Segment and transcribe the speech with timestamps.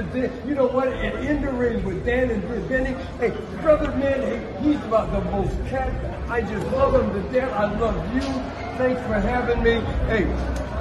[0.00, 0.48] to Dan.
[0.48, 0.88] You know what?
[0.88, 2.96] And in the ring with Dan and Benny.
[3.18, 5.92] Hey, brother, man, hey, he's about the most cat.
[6.28, 7.52] I just love him to death.
[7.52, 8.20] I love you.
[8.78, 9.80] Thanks for having me.
[10.06, 10.24] Hey,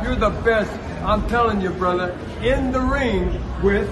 [0.03, 0.71] you're the best.
[1.03, 2.17] I'm telling you, brother.
[2.41, 3.89] In the ring with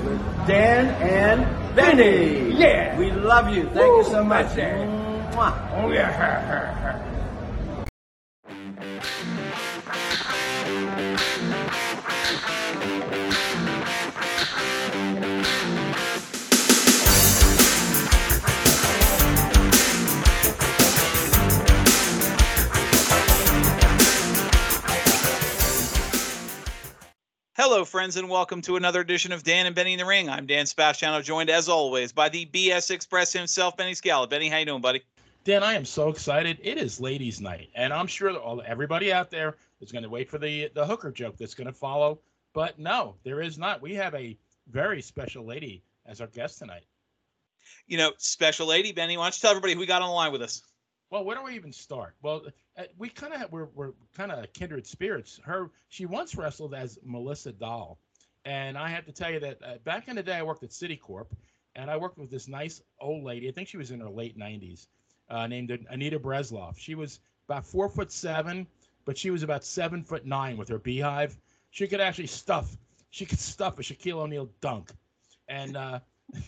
[0.47, 2.53] Dan and Benny.
[2.57, 2.97] Yeah.
[2.97, 3.63] We love you.
[3.69, 4.55] Thank you so much.
[4.55, 4.87] Dan.
[5.33, 5.83] Mwah.
[5.83, 7.03] Oh yeah.
[27.69, 30.29] Hello, friends, and welcome to another edition of Dan and Benny in the Ring.
[30.29, 34.25] I'm Dan Sebastiano, joined as always by the BS Express himself, Benny Scala.
[34.25, 35.03] Benny, how you doing, buddy?
[35.43, 36.59] Dan, I am so excited.
[36.63, 40.09] It is ladies' night, and I'm sure that all everybody out there is going to
[40.09, 42.19] wait for the the hooker joke that's going to follow.
[42.53, 43.81] But no, there is not.
[43.81, 44.37] We have a
[44.71, 46.85] very special lady as our guest tonight.
[47.85, 49.17] You know, special lady, Benny.
[49.17, 50.61] Why don't you tell everybody who we got on the line with us?
[51.09, 52.15] Well, where do we even start?
[52.21, 52.43] Well,
[52.77, 55.39] uh, we kind of we're we're kind of kindred spirits.
[55.43, 57.97] Her she once wrestled as Melissa Dahl,
[58.43, 60.71] and I have to tell you that uh, back in the day I worked at
[60.71, 61.27] Citicorp,
[61.75, 63.47] and I worked with this nice old lady.
[63.47, 64.87] I think she was in her late 90s,
[65.29, 66.77] uh, named Anita Breslov.
[66.77, 68.67] She was about four foot seven,
[69.05, 71.37] but she was about seven foot nine with her beehive.
[71.71, 72.77] She could actually stuff.
[73.11, 74.91] She could stuff a Shaquille O'Neal dunk,
[75.47, 75.77] and.
[75.77, 75.99] Uh,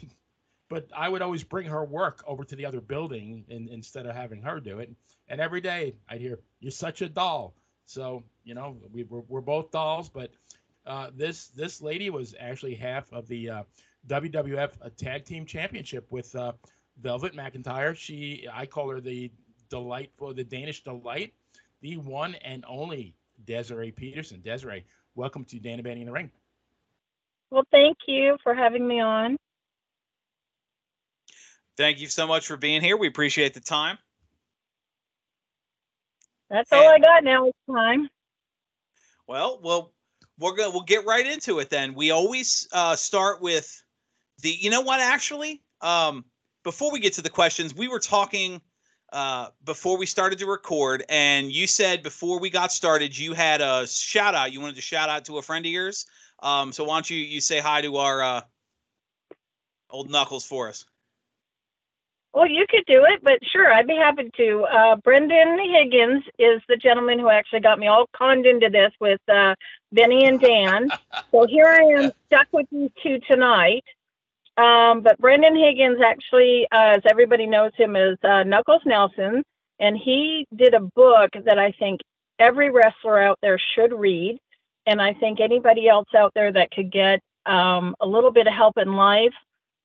[0.69, 4.15] but I would always bring her work over to the other building in, instead of
[4.15, 4.91] having her do it.
[5.27, 9.41] And every day I'd hear, "You're such a doll." So you know, we we're, we're
[9.41, 10.09] both dolls.
[10.09, 10.31] But
[10.85, 13.63] uh, this this lady was actually half of the uh,
[14.07, 16.53] WWF uh, Tag Team Championship with uh,
[17.01, 17.95] Velvet McIntyre.
[17.95, 19.31] She I call her the
[19.69, 21.33] delightful, the Danish delight,
[21.81, 24.41] the one and only Desiree Peterson.
[24.41, 26.31] Desiree, welcome to Dana Benny in the Ring.
[27.51, 29.37] Well, thank you for having me on.
[31.79, 32.97] Thank you so much for being here.
[32.97, 33.97] We appreciate the time.
[36.49, 37.45] That's all I got now.
[37.45, 38.09] It's time.
[39.27, 39.93] Well, well,
[40.37, 41.93] we're gonna we'll get right into it then.
[41.93, 43.81] We always uh, start with
[44.41, 44.49] the.
[44.49, 44.99] You know what?
[44.99, 46.25] Actually, um,
[46.65, 48.59] before we get to the questions, we were talking
[49.13, 53.61] uh, before we started to record, and you said before we got started, you had
[53.61, 54.51] a shout out.
[54.51, 56.07] You wanted to shout out to a friend of yours.
[56.43, 58.41] Um, so why don't you you say hi to our uh,
[59.89, 60.83] old knuckles for us?
[62.33, 64.63] Well, you could do it, but sure, I'd be happy to.
[64.63, 69.19] Uh, Brendan Higgins is the gentleman who actually got me all conned into this with
[69.27, 69.55] uh,
[69.91, 70.89] Benny and Dan.
[71.31, 73.83] so here I am stuck with you two tonight.
[74.57, 79.41] Um, but Brendan Higgins actually, uh, as everybody knows him, is uh, Knuckles Nelson,
[79.79, 82.01] and he did a book that I think
[82.37, 84.37] every wrestler out there should read,
[84.85, 88.53] and I think anybody else out there that could get um, a little bit of
[88.53, 89.33] help in life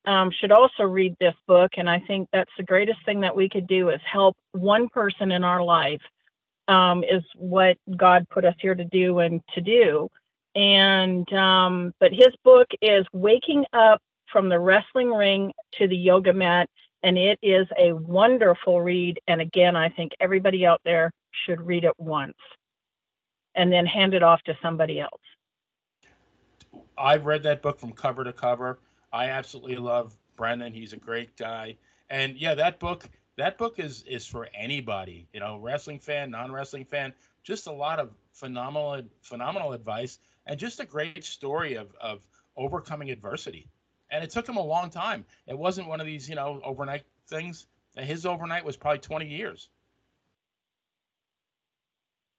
[0.07, 1.73] um, should also read this book.
[1.77, 5.33] And I think that's the greatest thing that we could do is help one person
[5.33, 6.03] in our life,
[6.69, 10.09] um, is what God put us here to do and to do.
[10.55, 14.01] And, um, but his book is Waking Up
[14.31, 16.69] from the Wrestling Ring to the Yoga Mat.
[17.03, 19.19] And it is a wonderful read.
[19.29, 21.11] And again, I think everybody out there
[21.45, 22.37] should read it once
[23.55, 25.21] and then hand it off to somebody else.
[26.97, 28.79] I've read that book from cover to cover.
[29.15, 30.73] I absolutely love Brendan.
[30.73, 31.77] He's a great guy.
[32.11, 36.85] And yeah, that book that book is is for anybody, you know, wrestling fan, non-wrestling
[36.85, 37.13] fan,
[37.45, 42.23] just a lot of phenomenal phenomenal advice and just a great story of of
[42.57, 43.69] overcoming adversity.
[44.11, 45.25] And it took him a long time.
[45.47, 47.67] It wasn't one of these, you know, overnight things.
[47.97, 49.69] His overnight was probably 20 years.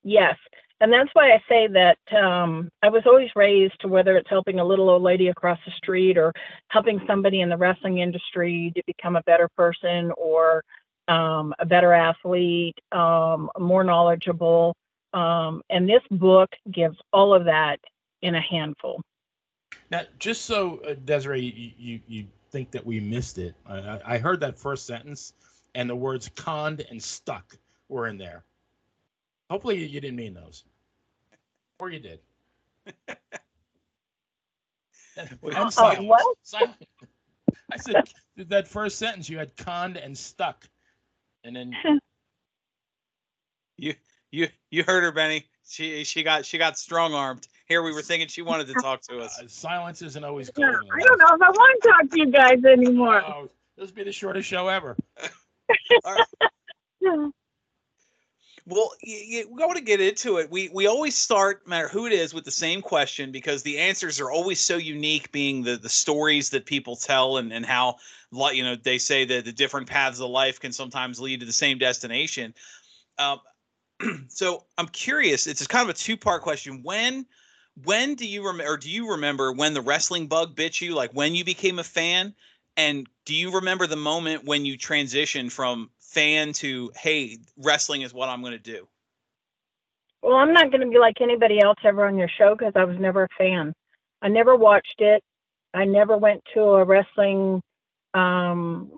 [0.05, 0.37] Yes.
[0.81, 4.59] And that's why I say that um, I was always raised to whether it's helping
[4.59, 6.31] a little old lady across the street or
[6.67, 10.63] helping somebody in the wrestling industry to become a better person or
[11.07, 14.75] um, a better athlete, um, more knowledgeable.
[15.13, 17.79] Um, and this book gives all of that
[18.21, 19.01] in a handful.
[19.89, 24.17] Now, just so uh, Desiree, you, you, you think that we missed it, I, I
[24.17, 25.33] heard that first sentence
[25.73, 27.57] and the words conned and stuck
[27.87, 28.43] were in there.
[29.49, 30.63] Hopefully you didn't mean those.
[31.79, 32.19] Or you did.
[35.17, 36.37] uh, what?
[37.71, 38.03] I said
[38.37, 40.67] that first sentence you had conned and stuck.
[41.43, 41.73] And then
[43.77, 43.93] you
[44.31, 45.45] you you heard her, Benny.
[45.67, 47.47] She she got she got strong armed.
[47.67, 49.39] Here we were thinking she wanted to talk to us.
[49.39, 50.61] Uh, silence isn't always good.
[50.61, 53.23] Yeah, I don't know if I want to talk to you guys anymore.
[53.25, 54.95] Oh, this will be the shortest show ever.
[58.67, 60.49] Well, y- y- we want to get into it.
[60.49, 63.77] We we always start, no matter who it is, with the same question because the
[63.77, 67.97] answers are always so unique, being the the stories that people tell and and how,
[68.31, 71.53] you know, they say that the different paths of life can sometimes lead to the
[71.53, 72.55] same destination.
[73.19, 73.41] Um,
[74.29, 75.47] so I'm curious.
[75.47, 76.83] It's kind of a two part question.
[76.83, 77.25] When
[77.83, 78.73] when do you remember?
[78.73, 80.95] Or do you remember when the wrestling bug bit you?
[80.95, 82.35] Like when you became a fan,
[82.77, 88.13] and do you remember the moment when you transitioned from fan to hey, wrestling is
[88.13, 88.87] what I'm going to do?
[90.23, 92.85] Well, I'm not going to be like anybody else ever on your show because I
[92.85, 93.73] was never a fan.
[94.21, 95.21] I never watched it.
[95.73, 97.61] I never went to a wrestling
[98.13, 98.91] um,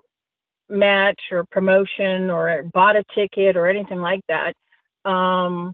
[0.70, 4.54] match or promotion or bought a ticket or anything like that.
[5.04, 5.72] Um,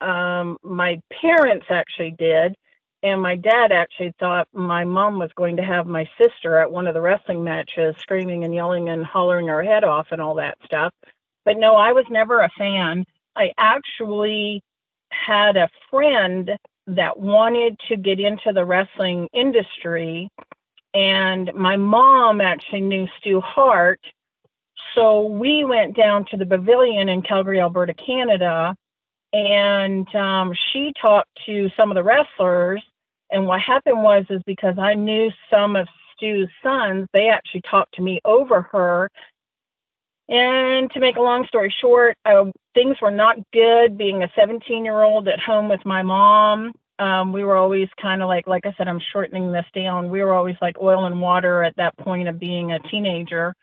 [0.00, 2.54] um, my parents actually did,
[3.04, 6.86] and my dad actually thought my mom was going to have my sister at one
[6.86, 10.56] of the wrestling matches, screaming and yelling and hollering her head off and all that
[10.64, 10.90] stuff.
[11.44, 13.04] But no, I was never a fan.
[13.36, 14.62] I actually
[15.10, 16.50] had a friend
[16.86, 20.30] that wanted to get into the wrestling industry,
[20.94, 24.00] and my mom actually knew Stu Hart.
[24.94, 28.74] So we went down to the pavilion in Calgary, Alberta, Canada,
[29.34, 32.82] and um, she talked to some of the wrestlers.
[33.30, 37.94] And what happened was, is because I knew some of Stu's sons, they actually talked
[37.94, 39.10] to me over her.
[40.28, 44.84] And to make a long story short, uh, things were not good being a 17
[44.84, 46.72] year old at home with my mom.
[46.98, 50.10] Um, we were always kind of like, like I said, I'm shortening this down.
[50.10, 53.54] We were always like oil and water at that point of being a teenager.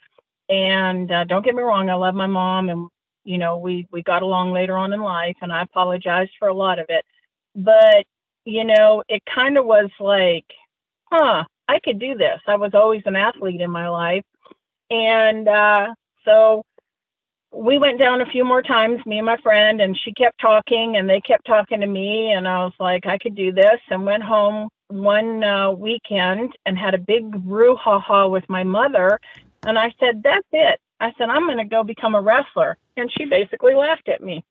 [0.50, 2.90] And uh, don't get me wrong, I love my mom, and
[3.24, 6.54] you know we we got along later on in life, and I apologized for a
[6.54, 7.06] lot of it.
[7.56, 8.06] But
[8.46, 10.46] you know, it kind of was like,
[11.12, 12.40] huh, I could do this.
[12.48, 14.24] I was always an athlete in my life,
[14.90, 15.94] and uh,
[16.26, 16.64] so
[17.54, 20.98] we went down a few more times, me and my friend, and she kept talking,
[20.98, 24.06] and they kept talking to me, and I was like, I could do this, and
[24.06, 29.18] went home one uh, weekend and had a big brouhaha with my mother
[29.64, 30.80] and I said, That's it.
[31.00, 32.78] I said, I'm going to go become a wrestler.
[32.98, 34.44] And she basically laughed at me.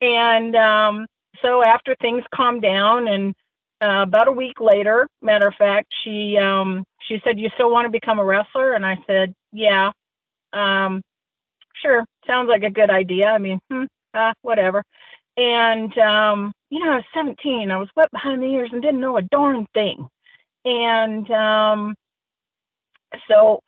[0.00, 1.06] And um,
[1.40, 3.34] so after things calmed down, and
[3.82, 7.86] uh, about a week later, matter of fact, she um, she said, "You still want
[7.86, 9.90] to become a wrestler?" And I said, "Yeah,
[10.52, 11.02] um,
[11.80, 12.04] sure.
[12.26, 13.28] Sounds like a good idea.
[13.28, 13.84] I mean, hmm,
[14.14, 14.82] uh, whatever."
[15.36, 17.70] And um, you know, I was 17.
[17.70, 20.08] I was wet behind the ears and didn't know a darn thing.
[20.64, 21.94] And um,
[23.28, 23.60] so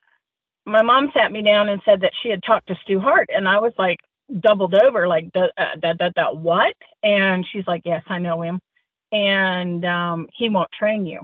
[0.67, 3.49] my mom sat me down and said that she had talked to Stu Hart, and
[3.49, 3.99] I was like
[4.41, 6.75] doubled over, like that that that that what?
[7.03, 8.61] And she's like, yes, I know him,
[9.13, 11.21] and um, he won't train you.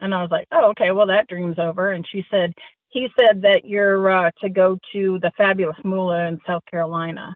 [0.00, 1.92] And I was like, oh, okay, well that dream's over.
[1.92, 2.52] And she said,
[2.88, 7.34] he said that you're uh, to go to the Fabulous Moolah in South Carolina,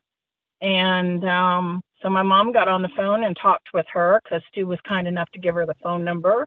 [0.60, 4.66] and um, so my mom got on the phone and talked with her because Stu
[4.66, 6.46] was kind enough to give her the phone number.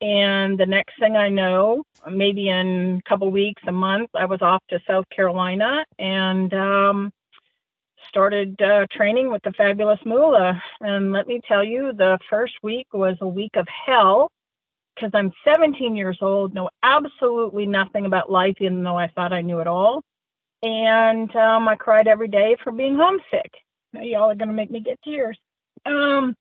[0.00, 4.42] And the next thing I know, maybe in a couple weeks, a month, I was
[4.42, 7.12] off to South Carolina and um,
[8.12, 10.62] started uh, training with the Fabulous Moolah.
[10.82, 14.30] And let me tell you, the first week was a week of hell
[14.94, 19.40] because I'm 17 years old, know absolutely nothing about life, even though I thought I
[19.40, 20.02] knew it all.
[20.62, 23.50] And um, I cried every day for being homesick.
[23.94, 25.38] Now, y'all are going to make me get tears.
[25.86, 26.36] Um,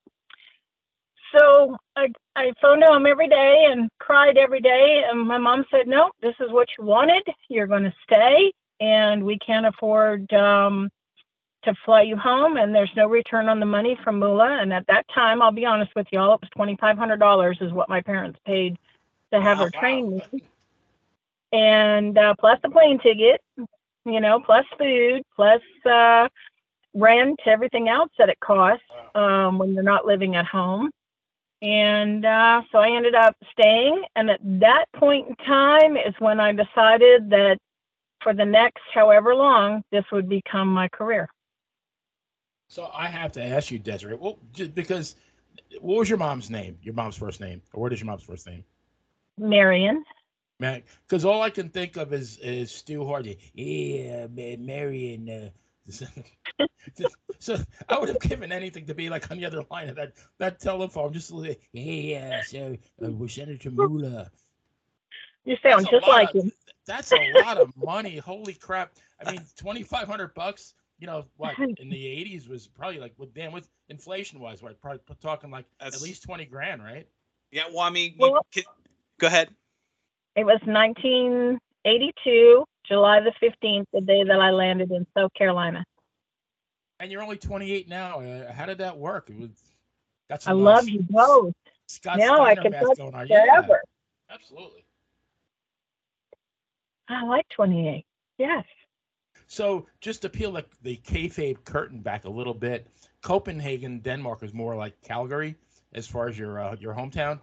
[1.33, 5.03] so I, I phoned home every day and cried every day.
[5.09, 7.23] And my mom said, No, this is what you wanted.
[7.47, 8.51] You're going to stay,
[8.81, 10.90] and we can't afford um,
[11.63, 14.59] to fly you home, and there's no return on the money from Moolah.
[14.61, 18.01] And at that time, I'll be honest with y'all, it was $2,500 is what my
[18.01, 18.77] parents paid
[19.33, 20.21] to have Wow, her train wow.
[20.31, 20.44] me.
[21.53, 23.41] And uh, plus the plane ticket,
[24.06, 26.27] you know, plus food, plus uh,
[26.94, 28.83] rent, everything else that it costs
[29.15, 30.91] um, when you're not living at home.
[31.61, 34.03] And uh, so I ended up staying.
[34.15, 37.57] And at that point in time is when I decided that
[38.23, 41.30] for the next however long, this would become my career.
[42.71, 45.18] So I have to ask you, Desiree, well, just because
[45.81, 46.78] what was your mom's name?
[46.81, 48.63] Your mom's first name, or what is your mom's first name?
[49.37, 50.06] Marion.
[50.57, 53.40] Man, because all I can think of is is Stu Hardy.
[53.56, 55.51] Yeah, man, Marion.
[55.90, 55.90] Uh,
[57.40, 57.57] so
[57.90, 60.61] I would have given anything to be like on the other line of that that
[60.61, 64.31] telephone, just like, yeah, so uh, we're Senator Mula.
[65.44, 66.51] You sound That's just like of- him.
[66.87, 68.16] That's a lot of money.
[68.16, 68.94] Holy crap!
[69.19, 70.73] I mean, twenty five hundred bucks.
[71.02, 71.58] You know what?
[71.60, 74.80] In the eighties was probably like with damn with inflation wise, what?
[74.80, 77.08] Probably talking like That's- at least twenty grand, right?
[77.52, 78.64] Yeah, well, I mean, you Well- can,
[79.18, 79.50] go ahead.
[80.38, 85.84] It was 1982, July the 15th, the day that I landed in South Carolina.
[87.02, 88.22] And you're only 28 now.
[88.22, 89.30] Uh, how did that work?
[89.30, 89.50] It was,
[90.30, 91.54] that's I love you both.
[91.88, 93.28] Scott now I can math touch going on.
[93.28, 93.81] Yeah, forever.
[94.30, 94.86] absolutely.
[97.10, 98.06] I like 28.
[98.38, 98.64] Yes.
[99.52, 102.88] So just to peel the, the kayfabe curtain back a little bit,
[103.22, 105.58] Copenhagen, Denmark is more like Calgary
[105.94, 107.38] as far as your uh, your hometown.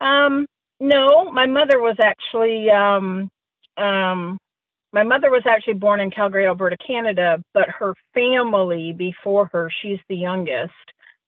[0.00, 0.46] Um,
[0.80, 3.30] no, my mother was actually um,
[3.76, 4.38] um,
[4.94, 10.00] my mother was actually born in Calgary, Alberta, Canada, but her family before her, she's
[10.08, 10.72] the youngest,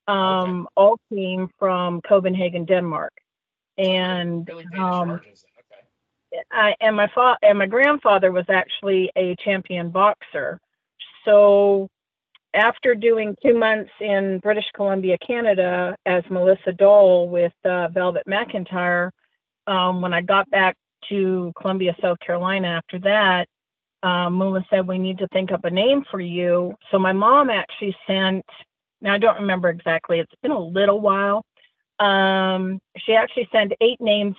[0.07, 3.13] um, all came from Copenhagen, Denmark.
[3.77, 4.49] And
[4.79, 5.11] um.
[5.11, 5.31] Okay.
[6.51, 10.59] I, and my fa- and my grandfather was actually a champion boxer.
[11.25, 11.89] So
[12.53, 19.11] after doing two months in British Columbia, Canada, as Melissa Dole with uh, Velvet McIntyre,
[19.67, 20.75] um, when I got back
[21.09, 23.47] to Columbia, South Carolina after that,
[24.03, 26.75] um, Moolah said, We need to think up a name for you.
[26.91, 28.45] So my mom actually sent,
[29.01, 31.43] now I don't remember exactly, it's been a little while.
[31.99, 34.35] Um, she actually sent eight names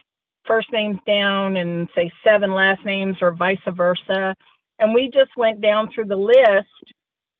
[0.46, 4.34] first names down and say seven last names or vice versa.
[4.78, 6.68] And we just went down through the list,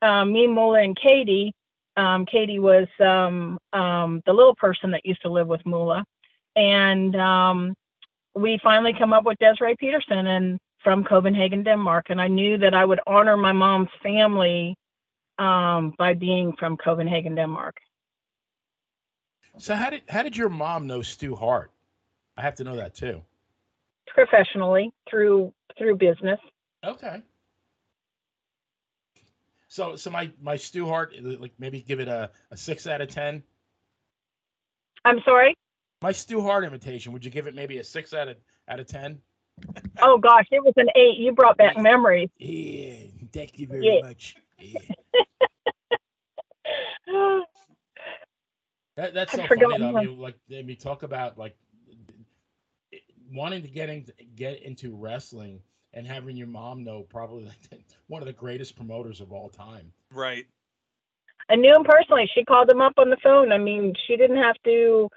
[0.02, 1.52] um, me, Moolah, and Katie.
[1.96, 6.04] Um, Katie was um, um, the little person that used to live with Moolah.
[6.54, 7.74] And um,
[8.34, 12.06] we finally come up with Desiree Peterson and from Copenhagen, Denmark.
[12.10, 14.76] And I knew that I would honor my mom's family
[15.38, 17.76] um, by being from Copenhagen, Denmark.
[19.58, 21.70] So how did how did your mom know Stu Hart?
[22.36, 23.22] I have to know that too.
[24.08, 26.38] Professionally through through business.
[26.84, 27.22] Okay.
[29.68, 33.08] So so my my Stu Hart like maybe give it a, a six out of
[33.08, 33.42] ten.
[35.04, 35.54] I'm sorry.
[36.02, 38.36] My Stu Hart invitation, would you give it maybe a six out of
[38.68, 39.18] out of ten?
[40.02, 41.16] Oh gosh, it was an eight.
[41.16, 42.28] You brought back memories.
[42.38, 42.96] Yeah,
[43.32, 44.06] thank you very Yeah.
[44.06, 44.36] much.
[44.58, 44.80] Yeah.
[48.96, 49.78] That, that's I so funny.
[49.78, 49.96] Though.
[49.98, 51.54] I mean, like, I mean, talk about like
[53.32, 55.60] wanting to get into get into wrestling
[55.92, 57.50] and having your mom know probably
[58.08, 59.92] one of the greatest promoters of all time.
[60.12, 60.46] Right.
[61.48, 62.28] I knew him personally.
[62.34, 63.52] She called him up on the phone.
[63.52, 65.08] I mean, she didn't have to,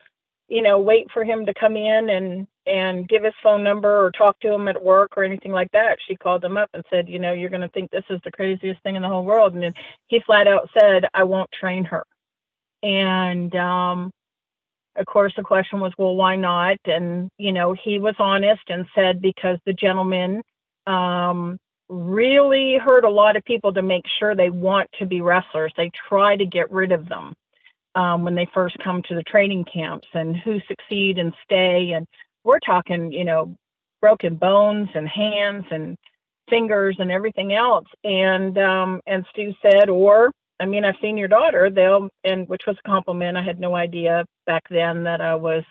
[0.48, 4.12] you know, wait for him to come in and and give his phone number or
[4.12, 5.98] talk to him at work or anything like that.
[6.08, 8.32] She called him up and said, you know, you're going to think this is the
[8.32, 9.54] craziest thing in the whole world.
[9.54, 9.74] And then
[10.08, 12.04] he flat out said, I won't train her.
[12.84, 14.12] And um,
[14.96, 16.78] of course, the question was, well, why not?
[16.86, 20.42] And you know, he was honest and said because the gentleman
[20.88, 21.58] um,
[21.90, 25.74] really hurt a lot of people to make sure they want to be wrestlers.
[25.76, 27.34] They try to get rid of them
[27.96, 31.92] um, when they first come to the training camps and who succeed and stay.
[31.92, 32.06] And
[32.44, 33.56] we're talking, you know,
[34.02, 35.98] broken bones and hands and
[36.50, 37.88] fingers and everything else.
[38.04, 41.70] And um, and Stu said, or I mean, I've seen your daughter.
[41.70, 43.38] They'll and which was a compliment.
[43.38, 45.64] I had no idea back then that I was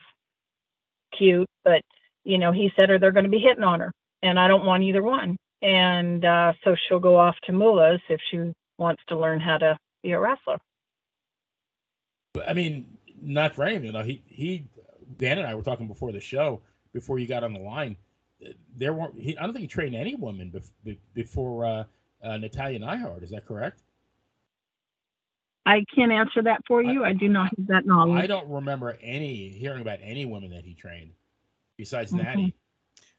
[1.16, 1.82] cute, but
[2.24, 3.92] you know, he said, or they're going to be hitting on her,
[4.22, 8.20] and I don't want either one and uh, so she'll go off to Moolah's if
[8.30, 10.58] she wants to learn how to be a wrestler.
[12.46, 12.86] I mean,
[13.20, 13.86] not for anything.
[13.86, 14.66] You know, he he
[15.18, 16.60] Dan and I were talking before the show
[16.92, 17.96] before you got on the line.
[18.76, 19.18] There weren't.
[19.20, 21.84] He, I don't think he trained any women bef- before uh,
[22.22, 23.24] uh, Natalya Neidhart.
[23.24, 23.82] Is that correct?
[25.68, 27.04] I can't answer that for you.
[27.04, 28.24] I, do not have that knowledge.
[28.24, 31.12] I don't remember any hearing about any women that he trained
[31.76, 32.24] besides Mhm.
[32.24, 32.54] Natty.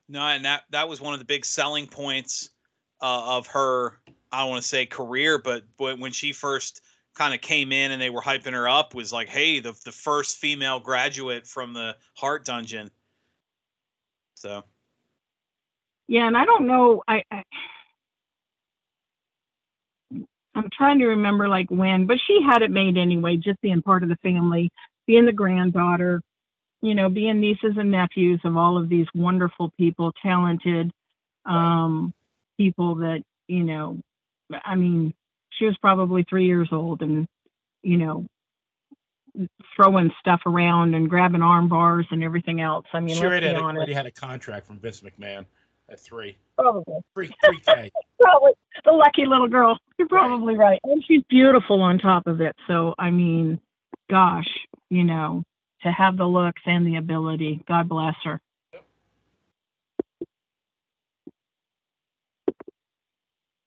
[0.07, 2.49] No, and that that was one of the big selling points
[3.01, 4.01] uh, of her.
[4.31, 6.81] I don't want to say career, but when when she first
[7.13, 9.91] kind of came in and they were hyping her up, was like, hey, the the
[9.91, 12.89] first female graduate from the Hart Dungeon.
[14.33, 14.63] So
[16.07, 17.03] Yeah, and I don't know.
[17.07, 17.43] I, I
[20.59, 23.37] I'm trying to remember like when, but she had it made anyway.
[23.37, 24.69] Just being part of the family,
[25.07, 26.21] being the granddaughter,
[26.81, 30.91] you know, being nieces and nephews of all of these wonderful people, talented
[31.45, 32.13] um,
[32.57, 33.99] people that you know.
[34.65, 35.13] I mean,
[35.51, 37.25] she was probably three years old, and
[37.81, 38.25] you know,
[39.75, 42.85] throwing stuff around and grabbing arm bars and everything else.
[42.93, 43.77] I mean, she let's be had, a, honest.
[43.77, 45.45] already had a contract from Vince McMahon
[45.91, 46.95] at three, Probably.
[47.13, 47.91] three, three K.
[48.21, 48.51] probably
[48.85, 49.77] the lucky little girl.
[49.97, 50.79] You're probably right.
[50.83, 52.55] And she's beautiful on top of it.
[52.67, 53.59] So I mean,
[54.09, 54.47] gosh,
[54.89, 55.43] you know,
[55.83, 58.39] to have the looks and the ability, God bless her.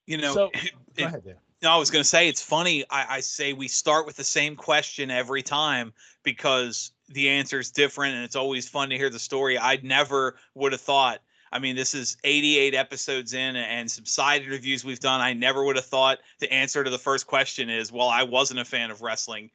[0.06, 1.36] you know, So- it- Go ahead, Dan.
[1.62, 2.84] No, I was going to say it's funny.
[2.90, 5.92] I, I say we start with the same question every time
[6.24, 9.56] because the answer is different, and it's always fun to hear the story.
[9.56, 11.20] I never would have thought.
[11.52, 15.20] I mean, this is 88 episodes in and some side interviews we've done.
[15.20, 18.60] I never would have thought the answer to the first question is, well, I wasn't
[18.60, 19.50] a fan of wrestling.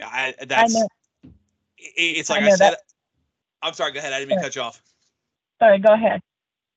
[0.00, 0.88] I, that's, know.
[1.24, 1.32] it-
[1.96, 2.80] it's like I I, said, that-
[3.62, 4.12] I'm sorry, go ahead.
[4.12, 4.80] I didn't mean to cut you off.
[5.58, 6.22] Sorry, go ahead.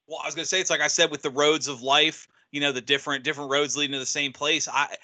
[0.08, 2.60] Well, I was gonna say it's like I said with the roads of life, you
[2.60, 4.68] know, the different different roads leading to the same place.
[4.68, 4.96] I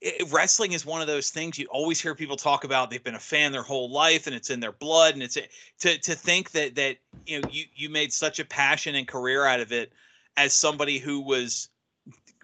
[0.00, 2.90] it, wrestling is one of those things you always hear people talk about.
[2.90, 5.14] They've been a fan their whole life, and it's in their blood.
[5.14, 5.36] And it's
[5.80, 9.44] to to think that that you know you you made such a passion and career
[9.44, 9.92] out of it
[10.36, 11.68] as somebody who was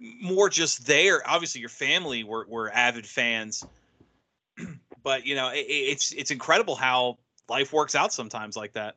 [0.00, 1.22] more just there.
[1.26, 3.64] Obviously, your family were were avid fans,
[5.02, 7.16] but you know it, it's it's incredible how
[7.48, 8.96] life works out sometimes like that.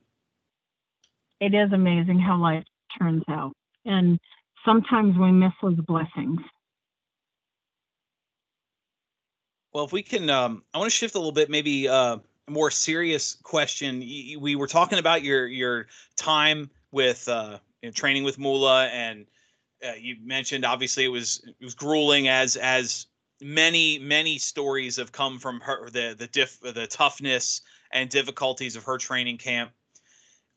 [1.39, 2.65] It is amazing how life
[2.97, 3.53] turns out.
[3.85, 4.19] And
[4.65, 6.39] sometimes we miss those blessings.
[9.73, 12.51] Well, if we can, um, I want to shift a little bit, maybe uh, a
[12.51, 13.99] more serious question.
[13.99, 19.25] We were talking about your your time with uh, you know, training with Moolah, and
[19.87, 23.05] uh, you mentioned obviously it was it was grueling as as
[23.41, 27.61] many many stories have come from her the the diff the toughness
[27.91, 29.71] and difficulties of her training camp.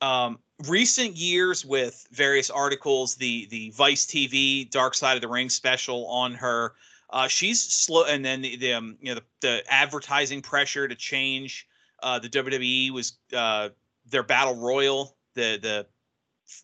[0.00, 5.50] Um, recent years with various articles, the the Vice TV Dark Side of the Ring
[5.50, 6.72] special on her
[7.12, 10.94] uh, she's slow, and then the, the um, you know the, the advertising pressure to
[10.94, 11.68] change.
[12.02, 13.68] Uh, the WWE was uh,
[14.06, 15.16] their battle royal.
[15.34, 15.86] The the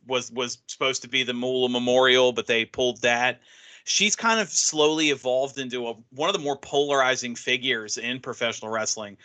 [0.06, 3.40] was was supposed to be the Moolah Memorial, but they pulled that.
[3.84, 8.70] She's kind of slowly evolved into a, one of the more polarizing figures in professional
[8.70, 9.16] wrestling.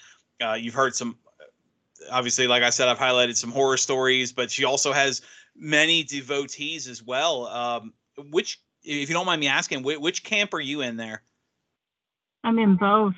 [0.41, 1.17] Uh, you've heard some,
[2.09, 5.21] obviously, like I said, I've highlighted some horror stories, but she also has
[5.53, 7.47] many devotees as well.
[7.47, 7.93] Um,
[8.29, 11.21] which if you don't mind me asking, which, camp are you in there?
[12.43, 13.13] I'm in both.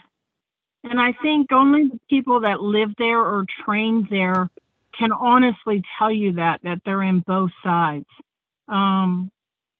[0.84, 4.50] And I think only the people that live there or trained there
[4.98, 8.06] can honestly tell you that, that they're in both sides.
[8.68, 9.32] Um,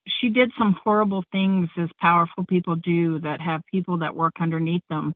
[0.08, 4.84] she did some horrible things as powerful people do that have people that work underneath
[4.90, 5.14] them.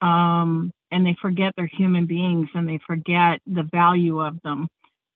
[0.00, 4.68] Um, and they forget they're human beings and they forget the value of them,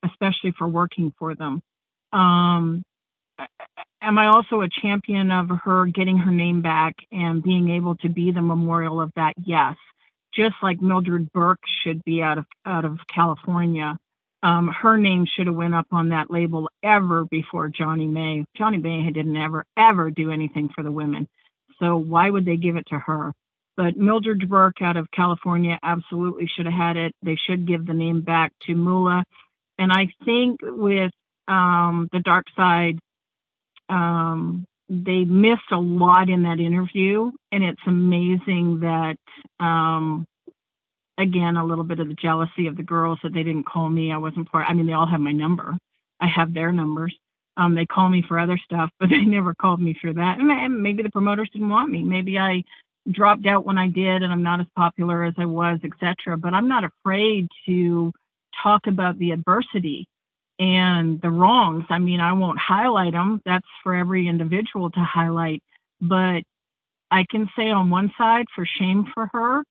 [0.05, 1.63] especially for working for them.
[2.13, 2.83] Um,
[4.03, 8.09] am I also a champion of her getting her name back and being able to
[8.09, 9.35] be the memorial of that?
[9.45, 9.77] Yes.
[10.35, 13.99] Just like Mildred Burke should be out of out of California.
[14.43, 18.45] Um, her name should have went up on that label ever before Johnny May.
[18.57, 21.27] Johnny May didn't ever ever do anything for the women,
[21.81, 23.33] so why would they give it to her?
[23.77, 27.15] But Mildred Burke out of California absolutely should have had it.
[27.23, 29.25] They should give the name back to Moolah,
[29.79, 31.11] and I think with
[31.49, 32.99] um, the Dark Side
[33.89, 39.17] um, they missed a lot in that interview, and it's amazing that,
[39.61, 40.27] um,
[41.19, 44.13] again, a little bit of the jealousy of the girls that they didn't call me.
[44.13, 44.67] I wasn't part.
[44.69, 45.77] I mean, they all have my number.
[46.21, 47.15] I have their numbers.
[47.59, 50.39] Um, they call me for other stuff, but they never called me for that.
[50.39, 52.03] And ma- maybe the promoters didn't want me.
[52.03, 52.63] Maybe I
[53.11, 56.37] dropped out when I did, and I'm not as popular as I was, etc.
[56.39, 58.13] But I'm not afraid to
[58.63, 60.07] talk about the adversity
[60.59, 61.85] and the wrongs.
[61.89, 63.41] I mean, I won't highlight them.
[63.45, 65.63] That's for every individual to highlight.
[66.01, 66.43] But
[67.11, 69.63] I can say on one side for shame for her,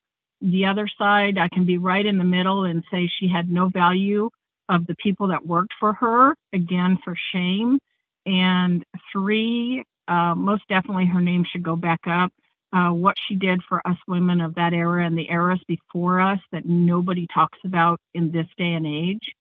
[0.41, 3.69] the other side, I can be right in the middle and say she had no
[3.69, 4.29] value
[4.69, 7.79] of the people that worked for her, again, for shame.
[8.25, 12.31] And three, uh, most definitely her name should go back up.
[12.73, 16.39] Uh, what she did for us women of that era and the eras before us
[16.51, 19.33] that nobody talks about in this day and age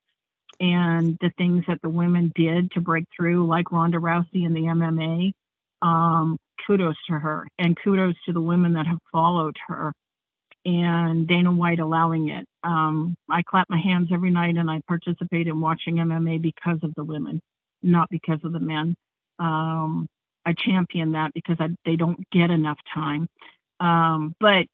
[0.60, 4.62] and the things that the women did to break through, like Ronda Rousey in the
[4.62, 5.32] MMA.
[5.82, 9.92] Um, kudos to her, and kudos to the women that have followed her,
[10.64, 12.46] and Dana White allowing it.
[12.64, 16.92] Um, I clap my hands every night, and I participate in watching MMA because of
[16.96, 17.40] the women,
[17.82, 18.96] not because of the men.
[19.38, 20.08] Um,
[20.44, 23.28] I champion that because I, they don't get enough time.
[23.80, 24.66] Um, but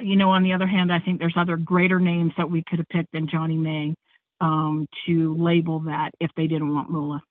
[0.00, 2.78] you know, on the other hand, I think there's other greater names that we could
[2.78, 3.94] have picked than Johnny May
[4.40, 7.22] um, to label that if they didn't want Moolah.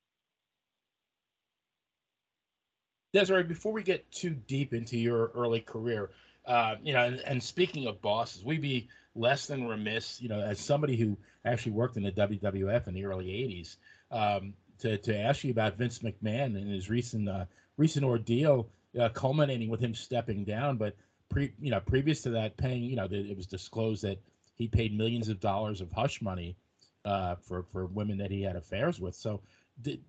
[3.14, 6.12] Desiree, before we get too deep into your early career,
[6.46, 10.40] uh, you know, and, and, speaking of bosses, we'd be less than remiss, you know,
[10.40, 13.78] as somebody who actually worked in the WWF in the early '80s,
[14.12, 17.46] um, to to ask you about Vince McMahon and his recent uh,
[17.78, 18.70] recent ordeal,
[19.00, 20.78] uh, culminating with him stepping down.
[20.78, 20.96] But
[21.30, 24.22] pre, you know, previous to that, paying, you know, it was disclosed that
[24.56, 26.56] he paid millions of dollars of hush money
[27.06, 29.16] uh, for for women that he had affairs with.
[29.16, 29.42] So,
[29.82, 30.04] did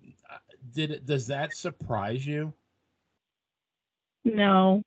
[0.73, 2.53] did does that surprise you?
[4.23, 4.81] No,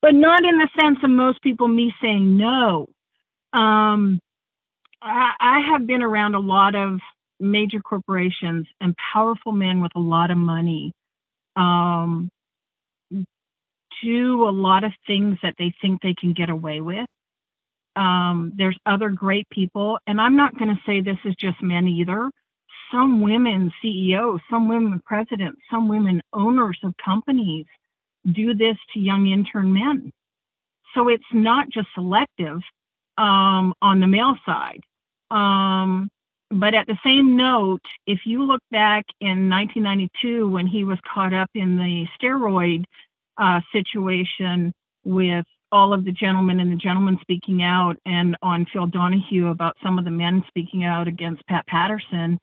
[0.00, 2.86] but not in the sense of most people me saying no.
[3.52, 4.20] Um,
[5.02, 7.00] I, I have been around a lot of
[7.40, 10.92] major corporations and powerful men with a lot of money
[11.56, 12.30] um,
[14.02, 17.06] do a lot of things that they think they can get away with.
[17.98, 21.88] Um, there's other great people, and I'm not going to say this is just men
[21.88, 22.30] either.
[22.92, 27.66] Some women CEOs, some women presidents, some women owners of companies
[28.32, 30.12] do this to young intern men.
[30.94, 32.60] So it's not just selective
[33.18, 34.80] um, on the male side.
[35.30, 36.08] Um,
[36.50, 41.34] but at the same note, if you look back in 1992 when he was caught
[41.34, 42.84] up in the steroid
[43.36, 44.72] uh, situation
[45.04, 49.76] with all of the gentlemen and the gentlemen speaking out, and on Phil Donahue about
[49.82, 52.38] some of the men speaking out against Pat Patterson,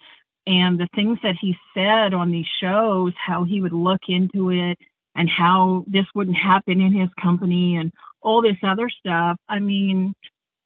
[0.47, 4.77] and the things that he said on these shows, how he would look into it
[5.15, 9.37] and how this wouldn't happen in his company and all this other stuff.
[9.49, 10.13] I mean,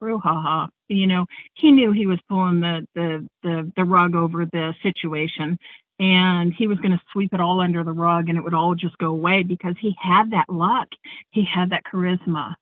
[0.02, 0.68] brouhaha.
[0.88, 5.58] You know, he knew he was pulling the the the, the rug over the situation,
[6.00, 8.74] and he was going to sweep it all under the rug, and it would all
[8.74, 10.88] just go away because he had that luck,
[11.30, 12.54] he had that charisma.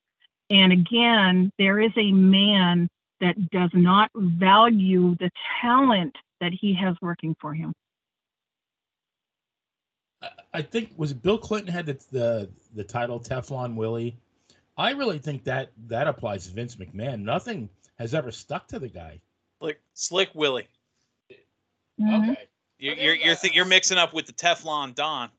[0.51, 2.89] And again, there is a man
[3.21, 5.31] that does not value the
[5.63, 7.73] talent that he has working for him.
[10.53, 14.19] I think was Bill Clinton had the, the the title Teflon Willie
[14.79, 17.23] I really think that that applies to Vince McMahon.
[17.23, 19.21] Nothing has ever stuck to the guy.
[19.61, 20.69] Like Slick Willie.
[22.01, 22.31] Mm-hmm.
[22.31, 22.49] Okay.
[22.79, 25.31] You're you're you're, th- you're mixing up with the Teflon Don.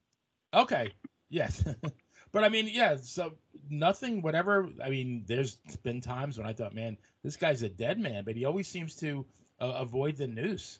[0.53, 0.91] Okay.
[1.29, 1.63] Yes.
[2.31, 2.97] but I mean, yeah.
[3.01, 3.33] So
[3.69, 4.21] nothing.
[4.21, 4.69] Whatever.
[4.83, 8.35] I mean, there's been times when I thought, man, this guy's a dead man, but
[8.35, 9.25] he always seems to
[9.61, 10.79] uh, avoid the noose.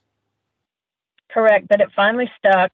[1.32, 2.72] Correct, but it finally stuck,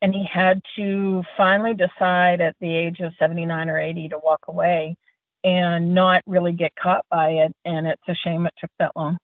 [0.00, 4.40] and he had to finally decide at the age of 79 or 80 to walk
[4.48, 4.96] away
[5.44, 7.52] and not really get caught by it.
[7.64, 9.18] And it's a shame it took that long.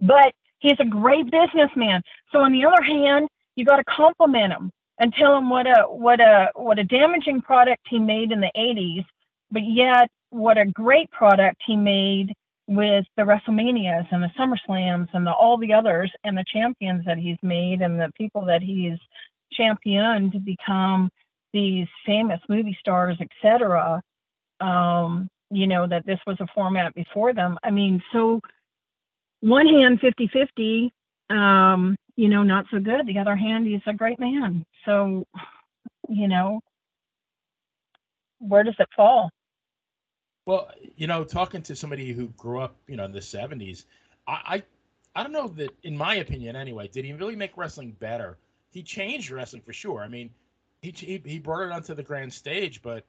[0.00, 2.02] But he's a great businessman.
[2.32, 5.84] So on the other hand, you got to compliment him and tell him what a
[5.88, 9.04] what a what a damaging product he made in the 80s,
[9.50, 12.32] but yet what a great product he made
[12.68, 17.18] with the WrestleManias and the SummerSlams and the, all the others and the champions that
[17.18, 18.98] he's made and the people that he's
[19.52, 21.10] championed to become
[21.52, 24.00] these famous movie stars, etc.
[24.60, 27.58] Um, you know, that this was a format before them.
[27.64, 28.40] I mean, so
[29.40, 30.92] one hand 50 50,
[31.30, 33.06] um, you know, not so good.
[33.06, 34.64] The other hand, he's a great man.
[34.84, 35.26] So,
[36.08, 36.60] you know,
[38.38, 39.30] where does it fall?
[40.46, 43.84] Well, you know, talking to somebody who grew up, you know, in the 70s,
[44.26, 44.62] I, I,
[45.14, 48.38] I don't know that, in my opinion anyway, did he really make wrestling better?
[48.70, 50.00] He changed wrestling for sure.
[50.00, 50.30] I mean,
[50.82, 53.04] he, he, he brought it onto the grand stage, but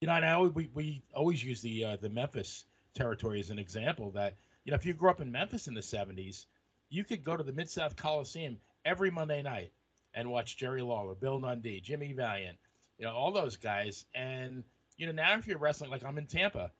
[0.00, 3.58] you know, and I we, we always use the uh, the Memphis territory as an
[3.58, 4.34] example that
[4.66, 6.44] you know if you grew up in Memphis in the '70s,
[6.90, 9.70] you could go to the Mid South Coliseum every Monday night
[10.12, 12.58] and watch Jerry Lawler, Bill Dundee, Jimmy Valiant,
[12.98, 14.04] you know, all those guys.
[14.12, 14.64] And
[14.98, 16.72] you know, now if you're wrestling, like I'm in Tampa,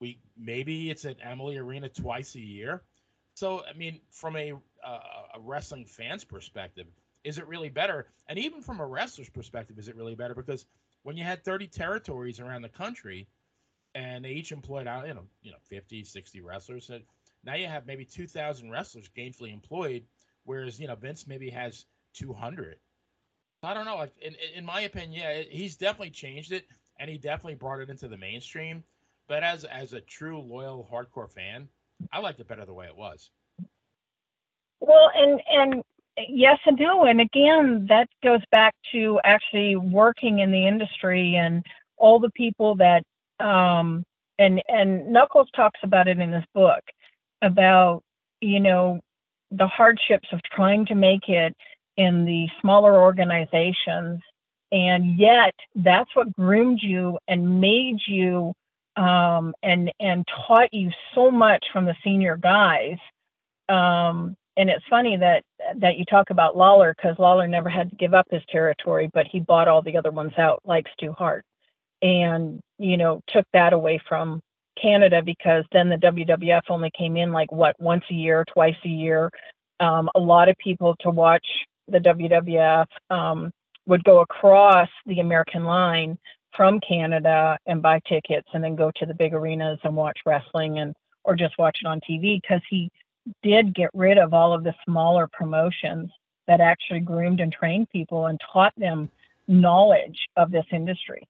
[0.00, 2.82] we maybe it's at Amalie Arena twice a year.
[3.32, 4.52] So I mean, from a
[4.86, 4.98] uh,
[5.34, 6.86] a wrestling fan's perspective,
[7.24, 8.06] is it really better?
[8.28, 10.34] And even from a wrestler's perspective, is it really better?
[10.34, 10.66] Because
[11.04, 13.28] when you had 30 territories around the country
[13.94, 17.04] and they each employed out, you know, you know, 50, 60 wrestlers, and
[17.44, 20.04] now you have maybe 2,000 wrestlers gainfully employed,
[20.44, 22.76] whereas, you know, Vince maybe has 200.
[23.62, 24.06] I don't know.
[24.20, 26.66] In, in my opinion, yeah, he's definitely changed it
[26.98, 28.84] and he definitely brought it into the mainstream.
[29.26, 31.68] But as as a true loyal hardcore fan,
[32.12, 33.30] I liked it better the way it was.
[34.80, 35.82] Well, and and
[36.28, 37.04] yes and no.
[37.04, 41.64] And again, that goes back to actually working in the industry and
[41.96, 43.02] all the people that
[43.40, 44.04] um,
[44.38, 46.82] and and Knuckles talks about it in his book
[47.42, 48.02] about
[48.40, 49.00] you know
[49.50, 51.54] the hardships of trying to make it
[51.96, 54.20] in the smaller organizations.
[54.72, 58.52] And yet that's what groomed you and made you
[58.96, 62.98] um, and and taught you so much from the senior guys.
[63.68, 65.44] Um, and it's funny that
[65.76, 69.26] that you talk about Lawler because Lawler never had to give up his territory, but
[69.26, 71.44] he bought all the other ones out like Stu Hart,
[72.04, 74.40] and you know took that away from
[74.80, 78.88] Canada because then the WWF only came in like what once a year, twice a
[78.88, 79.30] year.
[79.80, 81.46] Um, a lot of people to watch
[81.88, 83.50] the WWF um,
[83.86, 86.16] would go across the American line
[86.56, 90.78] from Canada and buy tickets and then go to the big arenas and watch wrestling
[90.78, 92.90] and or just watch it on TV because he
[93.42, 96.10] did get rid of all of the smaller promotions
[96.46, 99.10] that actually groomed and trained people and taught them
[99.48, 101.26] knowledge of this industry.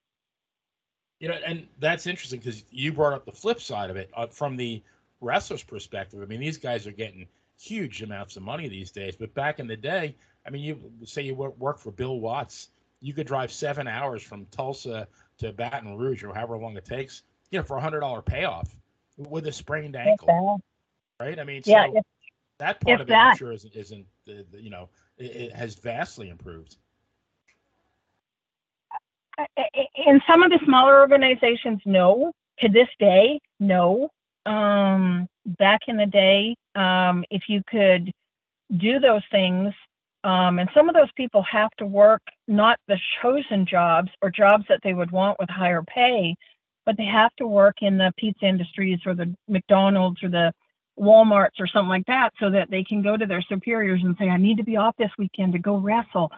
[1.19, 4.27] You know, and that's interesting because you brought up the flip side of it uh,
[4.27, 4.83] from the
[5.21, 9.15] wrestler's perspective, I mean, these guys are getting huge amounts of money these days.
[9.15, 13.13] But back in the day, I mean, you say you work, for Bill Watts, you
[13.13, 17.59] could drive seven hours from Tulsa to Baton Rouge or however long it takes, you
[17.59, 18.75] know, for a hundred dollar payoff
[19.17, 20.27] with a sprained ankle,
[21.19, 21.39] right?
[21.39, 22.05] I mean, so Yeah, if-
[22.57, 26.75] that part of it, that- sure, isn't, isn't you know, it, it has vastly improved.
[29.95, 32.31] In some of the smaller organizations, no.
[32.59, 34.09] To this day, no.
[34.45, 35.27] Um,
[35.59, 38.11] back in the day, um, if you could
[38.77, 39.73] do those things,
[40.23, 44.65] um, and some of those people have to work not the chosen jobs or jobs
[44.69, 46.35] that they would want with higher pay,
[46.85, 50.51] but they have to work in the pizza industries or the McDonald's or the
[50.99, 54.29] Walmarts or something like that so that they can go to their superiors and say,
[54.29, 56.31] I need to be off this weekend to go wrestle.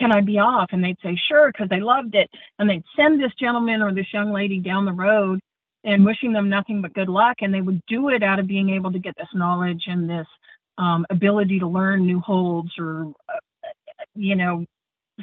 [0.00, 0.70] Can I be off?
[0.72, 4.12] And they'd say, sure, because they loved it and they'd send this gentleman or this
[4.12, 5.40] young lady down the road
[5.84, 8.70] and wishing them nothing but good luck and they would do it out of being
[8.70, 10.26] able to get this knowledge and this
[10.78, 13.68] um, ability to learn new holds or uh,
[14.14, 14.64] you know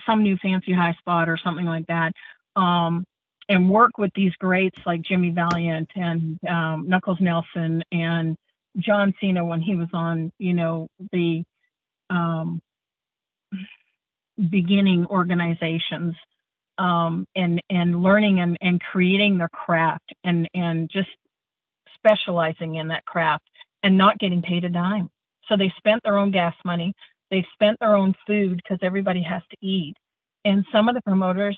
[0.05, 2.11] some new fancy high spot or something like that
[2.55, 3.03] um,
[3.49, 8.35] and work with these greats like jimmy valiant and um, knuckles nelson and
[8.77, 11.43] john cena when he was on you know the
[12.09, 12.61] um,
[14.49, 16.15] beginning organizations
[16.77, 21.09] um, and and learning and, and creating their craft and and just
[21.95, 23.43] specializing in that craft
[23.83, 25.09] and not getting paid a dime.
[25.47, 26.93] So they spent their own gas money,
[27.31, 29.95] they spent their own food because everybody has to eat.
[30.45, 31.57] And some of the promoters,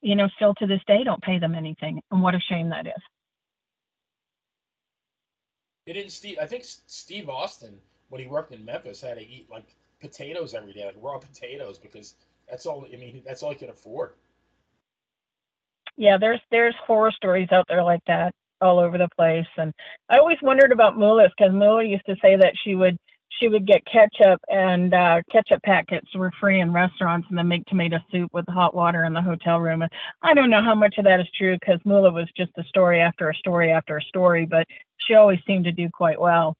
[0.00, 2.00] you know, still to this day don't pay them anything.
[2.10, 3.02] And what a shame that is.
[5.86, 6.38] It didn't Steve.
[6.40, 7.76] I think Steve Austin,
[8.08, 11.78] when he worked in Memphis, had to eat like potatoes every day, like raw potatoes,
[11.78, 12.16] because
[12.50, 12.84] that's all.
[12.92, 14.10] I mean, that's all he could afford.
[15.96, 19.72] yeah there's there's horror stories out there like that all over the place and
[20.08, 22.96] i always wondered about Moolah's because Moolah used to say that she would
[23.40, 27.64] she would get ketchup and uh, ketchup packets were free in restaurants and then make
[27.66, 30.96] tomato soup with hot water in the hotel room and i don't know how much
[30.98, 34.02] of that is true because Mula was just a story after a story after a
[34.02, 34.66] story but
[34.98, 36.54] she always seemed to do quite well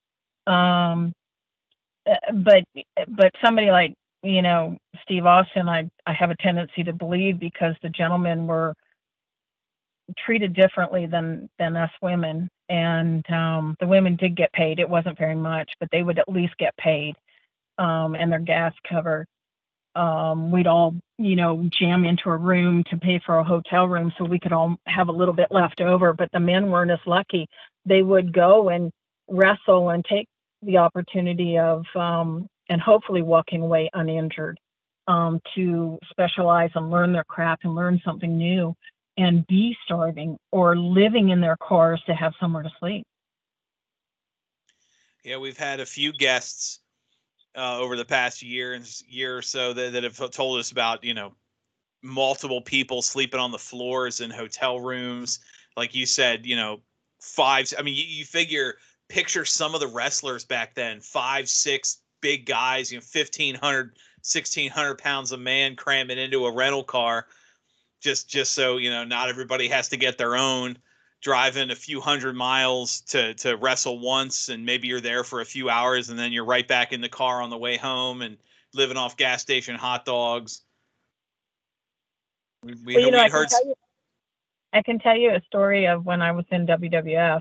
[0.46, 1.12] um
[2.06, 2.64] but
[3.08, 7.74] but somebody like you know steve austin i i have a tendency to believe because
[7.82, 8.74] the gentlemen were
[10.18, 12.48] treated differently than than us women.
[12.68, 14.78] And um the women did get paid.
[14.78, 17.14] It wasn't very much but they would at least get paid
[17.78, 19.26] um and their gas covered
[19.94, 24.12] um we'd all you know jam into a room to pay for a hotel room
[24.16, 26.12] so we could all have a little bit left over.
[26.12, 27.46] But the men weren't as lucky.
[27.86, 28.90] They would go and
[29.28, 30.28] wrestle and take
[30.62, 34.58] the opportunity of um and hopefully walking away uninjured
[35.08, 38.74] um to specialize and learn their craft and learn something new
[39.18, 43.04] and be starving or living in their cars to have somewhere to sleep.
[45.24, 46.80] Yeah, we've had a few guests
[47.56, 51.04] uh, over the past year and year or so that, that have told us about
[51.04, 51.34] you know
[52.02, 55.40] multiple people sleeping on the floors in hotel rooms.
[55.76, 56.80] Like you said, you know,
[57.20, 57.72] five.
[57.78, 58.74] I mean, you, you figure
[59.12, 64.98] picture some of the wrestlers back then, five, six big guys, you know, 1,500, 1,600
[64.98, 67.26] pounds a man cramming into a rental car.
[68.00, 70.78] Just, just so you know, not everybody has to get their own
[71.20, 75.44] driving a few hundred miles to to wrestle once and maybe you're there for a
[75.44, 78.36] few hours and then you're right back in the car on the way home and
[78.74, 80.62] living off gas station hot dogs
[82.64, 83.74] we, we, well, know, I can, you,
[84.72, 87.40] I can tell you a story of when I was in WWF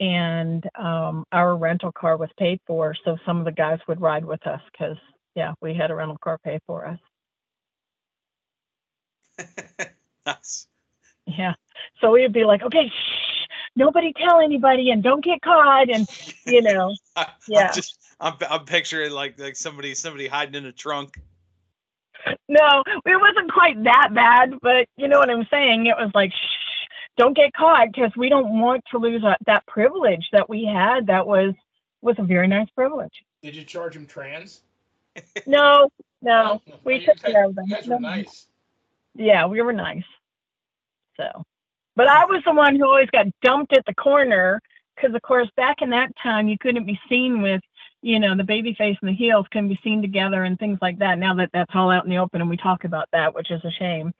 [0.00, 2.94] and um, our rental car was paid for.
[3.04, 4.96] So some of the guys would ride with us because,
[5.34, 6.98] yeah, we had a rental car paid for us.
[10.26, 10.66] Nice.
[11.26, 11.52] Yeah.
[12.00, 15.88] So we'd be like, okay, shh, nobody tell anybody and don't get caught.
[15.88, 16.04] And,
[16.46, 17.68] you know, I, Yeah.
[17.68, 21.20] I'm just I'm, I'm picturing like like somebody somebody hiding in a trunk
[22.48, 25.86] no, it wasn't quite that bad, but you know what I'm saying?
[25.86, 26.55] It was like, shh,
[27.16, 31.06] don't get caught because we don't want to lose that, that privilege that we had.
[31.06, 31.54] That was
[32.02, 33.12] was a very nice privilege.
[33.42, 34.60] Did you charge him trans?
[35.46, 35.88] No,
[36.20, 36.74] no, No?
[36.84, 37.64] we took care of them.
[37.68, 38.46] You guys were nice.
[39.14, 40.04] Yeah, we were nice.
[41.16, 41.44] So,
[41.94, 44.60] but I was the one who always got dumped at the corner
[44.94, 47.62] because, of course, back in that time, you couldn't be seen with,
[48.02, 50.98] you know, the baby face and the heels couldn't be seen together and things like
[50.98, 51.18] that.
[51.18, 53.64] Now that that's all out in the open and we talk about that, which is
[53.64, 54.12] a shame.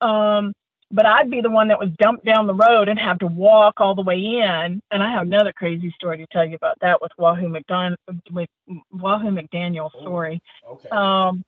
[0.00, 0.52] Um,
[0.90, 3.74] but I'd be the one that was dumped down the road and have to walk
[3.80, 4.80] all the way in.
[4.90, 7.96] And I have another crazy story to tell you about that with Wahoo McDon
[8.30, 8.48] with
[8.92, 10.00] Wahoo McDaniel's Oh.
[10.00, 10.40] story.
[10.68, 10.88] Okay.
[10.90, 11.42] Um,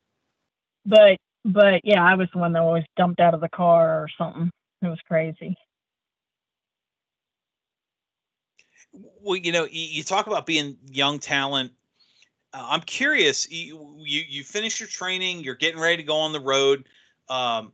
[0.85, 4.09] but but yeah, I was the one that always dumped out of the car or
[4.18, 4.51] something.
[4.83, 5.57] It was crazy.
[9.20, 11.72] well, you know, you, you talk about being young talent.
[12.53, 13.51] Uh, I'm curious.
[13.51, 15.40] You, you you finish your training.
[15.40, 16.88] You're getting ready to go on the road.
[17.29, 17.72] Um,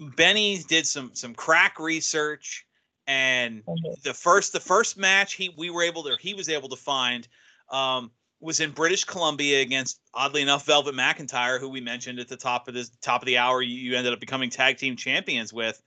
[0.00, 2.66] Benny did some some crack research,
[3.06, 4.02] and Mhm.
[4.02, 7.28] the first the first match he we were able to he was able to find
[7.68, 8.10] um,
[8.40, 12.66] was in British Columbia against oddly enough Velvet McIntyre, who we mentioned at the top
[12.66, 13.60] of this top of the hour.
[13.60, 15.80] You, you ended up becoming tag team champions with.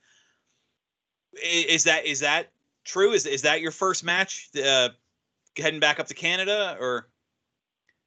[1.36, 2.52] I- Is that is that
[2.84, 3.12] true?
[3.12, 4.48] Is is that your first match?
[4.56, 4.90] Uh,
[5.58, 7.08] heading back up to Canada, or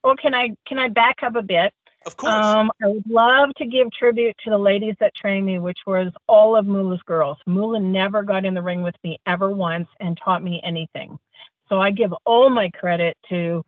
[0.03, 1.73] Well, can I can I back up a bit?
[2.07, 2.33] Of course.
[2.33, 6.11] Um, I would love to give tribute to the ladies that trained me, which was
[6.27, 7.37] all of Moolah's girls.
[7.45, 11.19] Moolah never got in the ring with me ever once and taught me anything.
[11.67, 13.61] So I give all my credit to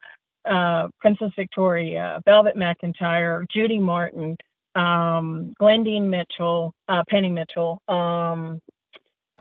[0.49, 4.37] uh, Princess Victoria, Velvet McIntyre, Judy Martin,
[4.73, 7.81] um, Glendine Mitchell, uh, Penny Mitchell.
[7.89, 8.61] Um,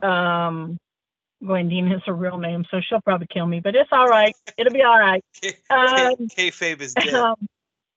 [0.03, 0.77] um,
[1.41, 4.35] Glendine is her real name, so she'll probably kill me, but it's all right.
[4.57, 5.23] It'll be all right.
[5.71, 7.13] Um, K- kayfabe is dead.
[7.13, 7.35] um,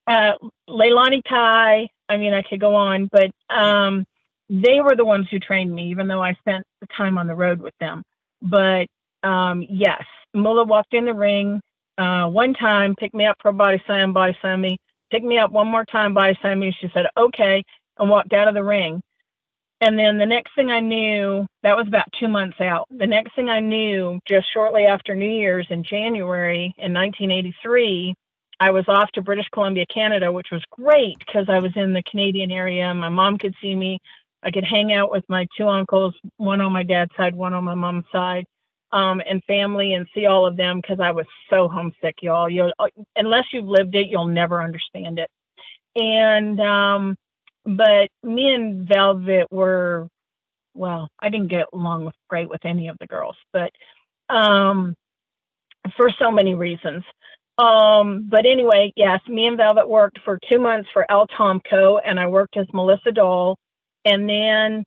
[0.06, 0.32] uh,
[0.68, 1.88] Leilani Kai.
[2.08, 4.04] I mean, I could go on, but um,
[4.50, 7.34] they were the ones who trained me, even though I spent the time on the
[7.34, 8.02] road with them.
[8.42, 8.86] But
[9.22, 10.02] um, yes,
[10.34, 11.60] Moolah walked in the ring
[11.98, 14.76] uh, one time, picked me up for a body slam, body slam me,
[15.10, 16.74] picked me up one more time, body slam me.
[16.80, 17.62] She said, okay,
[17.98, 19.00] and walked out of the ring.
[19.80, 22.86] And then the next thing I knew, that was about two months out.
[22.90, 28.14] The next thing I knew, just shortly after New Year's in January in 1983,
[28.62, 32.02] I was off to British Columbia, Canada, which was great because I was in the
[32.08, 32.94] Canadian area.
[32.94, 33.98] My mom could see me.
[34.44, 37.64] I could hang out with my two uncles, one on my dad's side, one on
[37.64, 38.44] my mom's side,
[38.92, 42.48] um, and family, and see all of them because I was so homesick, y'all.
[42.48, 42.70] You
[43.16, 45.28] unless you've lived it, you'll never understand it.
[45.96, 47.16] And um,
[47.64, 50.06] but me and Velvet were,
[50.72, 53.72] well, I didn't get along with great with any of the girls, but
[54.32, 54.94] um,
[55.96, 57.02] for so many reasons.
[57.62, 62.18] Um, but anyway, yes, me and Velvet worked for two months for Al Tomko, and
[62.18, 63.56] I worked as Melissa Doll.
[64.04, 64.84] And then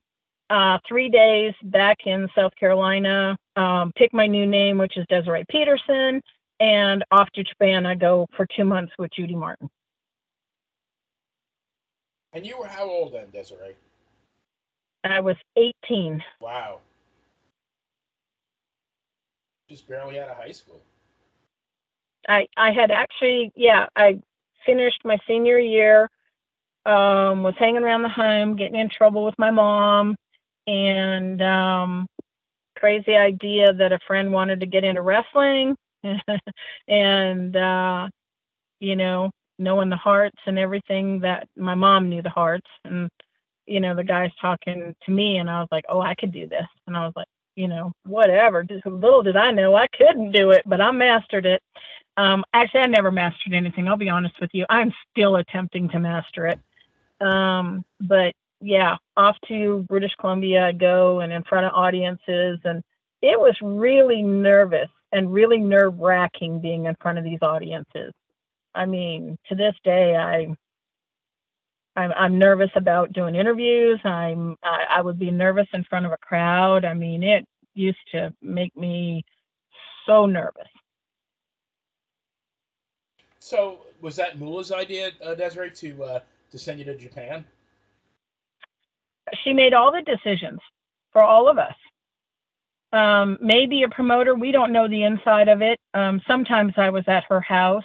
[0.50, 5.46] uh, three days back in South Carolina, um, pick my new name, which is Desiree
[5.48, 6.20] Peterson,
[6.60, 9.70] and off to Japan I go for two months with Judy Martin.
[12.34, 13.74] And you were how old then, Desiree?
[15.02, 16.22] I was 18.
[16.42, 16.80] Wow.
[19.70, 20.82] Just barely out of high school.
[22.28, 24.20] I, I had actually, yeah, I
[24.64, 26.08] finished my senior year,
[26.84, 30.16] um, was hanging around the home, getting in trouble with my mom,
[30.66, 32.06] and um,
[32.76, 35.76] crazy idea that a friend wanted to get into wrestling,
[36.88, 38.08] and uh,
[38.80, 43.08] you know, knowing the Harts and everything that my mom knew the Harts, and
[43.66, 46.46] you know, the guys talking to me, and I was like, oh, I could do
[46.48, 48.64] this, and I was like, you know, whatever.
[48.84, 51.62] Little did I know I couldn't do it, but I mastered it.
[52.16, 53.88] Um, actually, I never mastered anything.
[53.88, 54.64] I'll be honest with you.
[54.68, 56.58] I'm still attempting to master it.
[57.20, 62.58] Um, but yeah, off to British Columbia I go and in front of audiences.
[62.64, 62.82] And
[63.22, 68.12] it was really nervous and really nerve wracking being in front of these audiences.
[68.74, 70.54] I mean, to this day, I,
[71.98, 74.00] I'm, I'm nervous about doing interviews.
[74.04, 76.84] I'm, I, I would be nervous in front of a crowd.
[76.84, 79.24] I mean, it used to make me
[80.06, 80.68] so nervous.
[83.46, 87.44] So was that Moolah's idea, uh, Desiree, to uh, to send you to Japan?
[89.42, 90.60] she made all the decisions
[91.12, 91.74] for all of us.
[92.92, 95.78] Um, maybe a promoter, we don't know the inside of it.
[95.94, 97.84] Um, sometimes I was at her house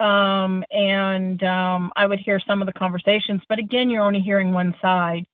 [0.00, 4.52] um, and um, I would hear some of the conversations, but again, you're only hearing
[4.52, 5.24] one side.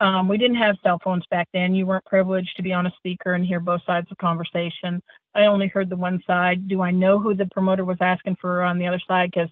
[0.00, 1.74] Um, we didn't have cell phones back then.
[1.74, 5.02] You weren't privileged to be on a speaker and hear both sides of conversation.
[5.36, 6.66] I only heard the one side.
[6.66, 9.30] Do I know who the promoter was asking for on the other side?
[9.32, 9.50] Because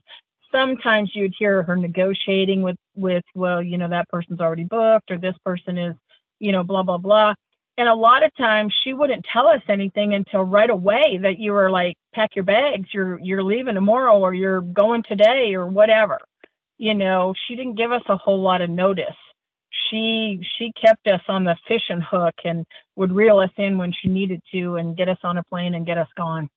[0.51, 5.19] sometimes you'd hear her negotiating with with well you know that person's already booked or
[5.19, 5.97] this person is
[6.39, 7.35] you know blah blah blah
[7.77, 11.53] and a lot of times she wouldn't tell us anything until right away that you
[11.53, 16.19] were like pack your bags you're you're leaving tomorrow or you're going today or whatever
[16.79, 19.17] you know she didn't give us a whole lot of notice
[19.91, 24.09] she she kept us on the fishing hook and would reel us in when she
[24.09, 26.49] needed to and get us on a plane and get us gone.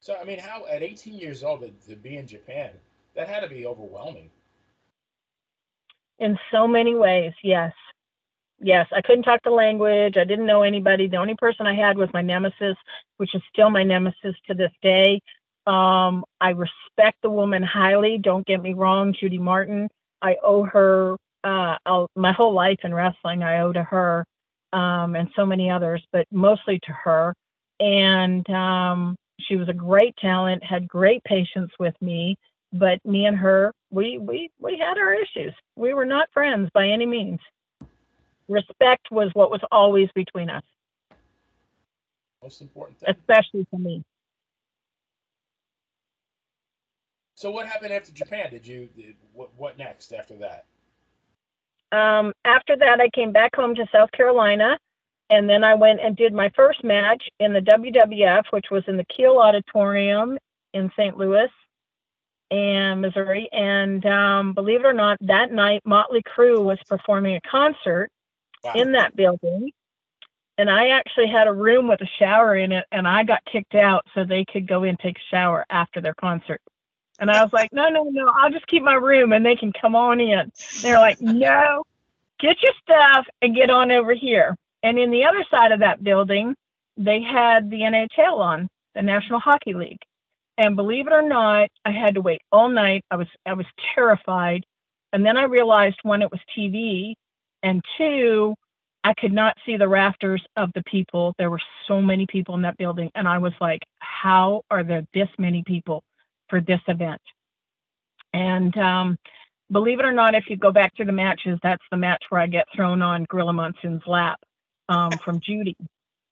[0.00, 2.70] So I mean, how at 18 years old to, to be in Japan,
[3.14, 4.30] that had to be overwhelming.
[6.18, 7.72] in so many ways yes.
[8.60, 11.08] Yes i couldn't talk the language i didn't know anybody.
[11.08, 12.76] The only person i had was my nemesis
[13.18, 15.20] which is still my nemesis to this day.
[15.66, 19.88] Um, i respect the woman highly don't get me wrong judy martin
[20.22, 21.76] i owe her uh,
[22.16, 24.24] my whole life in wrestling i owe to her
[24.72, 27.34] um, and so many others but mostly to her
[27.80, 32.36] and um, she was a great talent, had great patience with me.
[32.72, 35.54] But me and her, we we we had our issues.
[35.76, 37.38] We were not friends by any means.
[38.48, 40.62] Respect was what was always between us,
[42.42, 43.14] Most important thing.
[43.16, 44.02] especially for me.
[47.36, 48.50] So what happened after Japan?
[48.50, 50.64] Did you did- what what next after that?
[51.92, 54.78] Um, after that, I came back home to South Carolina,
[55.30, 58.96] and then I went and did my first match in the WWF, which was in
[58.96, 60.38] the Kiel Auditorium
[60.72, 61.16] in St.
[61.16, 61.48] Louis
[62.50, 63.48] and Missouri.
[63.52, 68.10] And um, believe it or not, that night Motley Crue was performing a concert
[68.64, 68.72] Wow.
[68.74, 69.70] in that building.
[70.58, 73.74] And I actually had a room with a shower in it, and I got kicked
[73.74, 76.60] out so they could go in and take a shower after their concert.
[77.18, 79.72] And I was like, no, no, no, I'll just keep my room and they can
[79.72, 80.52] come on in.
[80.82, 81.82] They're like, no,
[82.38, 84.56] get your stuff and get on over here.
[84.82, 86.54] And in the other side of that building,
[86.96, 90.00] they had the NHL on, the National Hockey League.
[90.58, 93.04] And believe it or not, I had to wait all night.
[93.10, 94.64] I was I was terrified.
[95.12, 97.14] And then I realized one, it was TV,
[97.62, 98.54] and two,
[99.04, 101.34] I could not see the rafters of the people.
[101.38, 103.10] There were so many people in that building.
[103.14, 106.02] And I was like, how are there this many people
[106.48, 107.20] for this event?
[108.32, 109.18] And um,
[109.70, 112.40] believe it or not, if you go back to the matches, that's the match where
[112.40, 114.38] I get thrown on Gorilla Monsoon's lap
[114.88, 115.76] um, from Judy.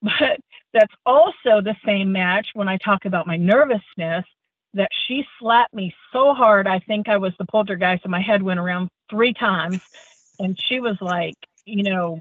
[0.02, 0.38] But
[0.72, 4.24] that's also the same match when I talk about my nervousness
[4.74, 8.42] that she slapped me so hard, I think I was the poltergeist and my head
[8.42, 9.80] went around three times.
[10.38, 12.20] And she was like, you know,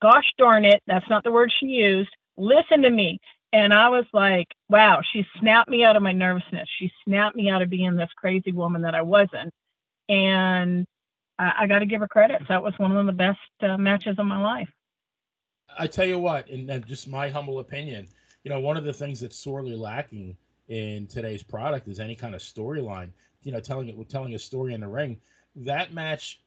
[0.00, 2.10] gosh darn it, that's not the word she used.
[2.36, 3.18] Listen to me.
[3.52, 6.68] And I was like, wow, she snapped me out of my nervousness.
[6.78, 9.52] She snapped me out of being this crazy woman that I wasn't.
[10.08, 10.86] And
[11.38, 12.42] I, I got to give her credit.
[12.48, 14.68] That was one of the best uh, matches of my life.
[15.78, 18.08] I tell you what, and, just my humble opinion,
[18.42, 20.36] you know, one of the things that's sorely lacking
[20.68, 23.10] in today's product is any kind of storyline.
[23.44, 25.18] You know, telling it, telling a story in the ring.
[25.56, 26.40] That match,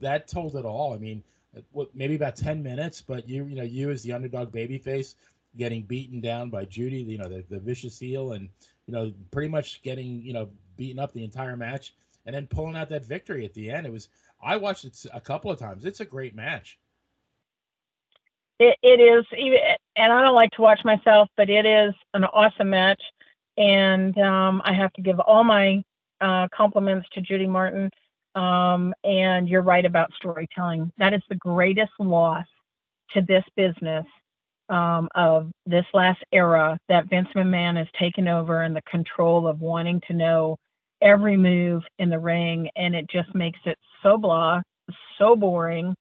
[0.00, 0.92] that told it all.
[0.92, 1.22] I mean,
[1.70, 5.14] what maybe about ten minutes, but you, you know, you as the underdog babyface
[5.56, 8.48] getting beaten down by Judy, you know, the, the vicious heel, and
[8.86, 11.94] you know, pretty much getting you know beaten up the entire match,
[12.26, 13.86] and then pulling out that victory at the end.
[13.86, 14.08] It was.
[14.40, 15.84] I watched it a couple of times.
[15.84, 16.78] It's a great match.
[18.60, 19.24] It, it is,
[19.96, 23.00] and I don't like to watch myself, but it is an awesome match.
[23.56, 25.82] And um, I have to give all my
[26.20, 27.90] uh, compliments to Judy Martin.
[28.34, 30.92] Um, and you're right about storytelling.
[30.98, 32.46] That is the greatest loss
[33.14, 34.06] to this business
[34.68, 39.60] um, of this last era that Vince McMahon has taken over and the control of
[39.60, 40.56] wanting to know
[41.00, 42.68] every move in the ring.
[42.76, 44.62] And it just makes it so blah,
[45.18, 45.94] so boring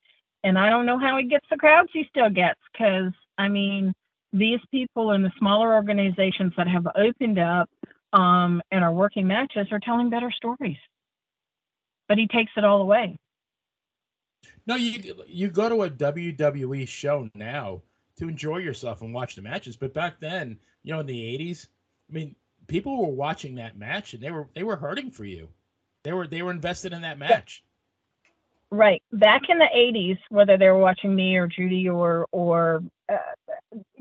[0.44, 3.94] and I don't know how he gets the crowds he still gets because I mean
[4.34, 7.70] these people in the smaller organizations that have opened up
[8.14, 10.78] um, and are working matches are telling better stories,
[12.08, 13.18] but he takes it all away.
[14.66, 17.82] No, you you go to a WWE show now
[18.18, 19.76] to enjoy yourself and watch the matches.
[19.76, 21.68] But back then, you know, in the '80s,
[22.10, 22.36] I mean,
[22.68, 25.50] people were watching that match and they were they were hurting for you.
[26.04, 27.64] They were they were invested in that match.
[28.70, 33.18] Right back in the '80s, whether they were watching me or Judy or or uh,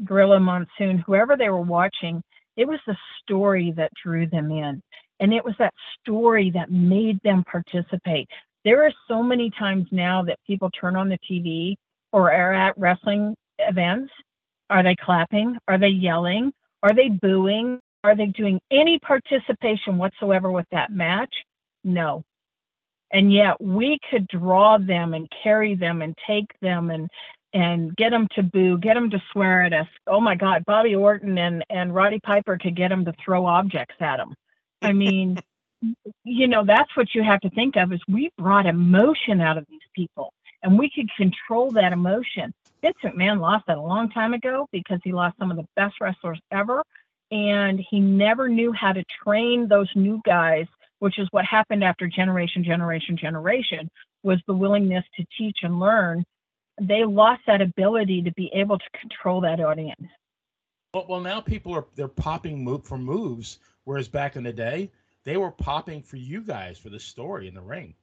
[0.04, 2.22] Gorilla Monsoon, whoever they were watching,
[2.56, 4.82] it was the story that drew them in,
[5.20, 8.28] and it was that story that made them participate.
[8.64, 11.76] There are so many times now that people turn on the TV
[12.12, 14.12] or are at wrestling events.
[14.70, 15.56] Are they clapping?
[15.68, 16.52] Are they yelling?
[16.82, 17.80] Are they booing?
[18.04, 21.34] Are they doing any participation whatsoever with that match?
[21.84, 22.24] No.
[23.12, 27.08] And yet we could draw them and carry them and take them and
[27.52, 29.86] and get them to boo, get them to swear at us.
[30.06, 33.94] Oh my God, Bobby Orton and and Roddy Piper could get them to throw objects
[34.00, 34.34] at them.
[34.82, 35.38] I mean,
[36.24, 39.66] you know, that's what you have to think of is we brought emotion out of
[39.68, 40.32] these people
[40.62, 42.52] and we could control that emotion.
[42.86, 45.94] Vince McMahon lost that a long time ago because he lost some of the best
[46.00, 46.84] wrestlers ever.
[47.32, 50.66] And he never knew how to train those new guys,
[51.00, 53.88] which is what happened after generation, generation, generation,
[54.22, 56.24] was the willingness to teach and learn.
[56.80, 60.06] They lost that ability to be able to control that audience.
[60.94, 64.92] Well, well, now people are they're popping move for moves, whereas back in the day
[65.24, 67.94] they were popping for you guys for the story in the ring.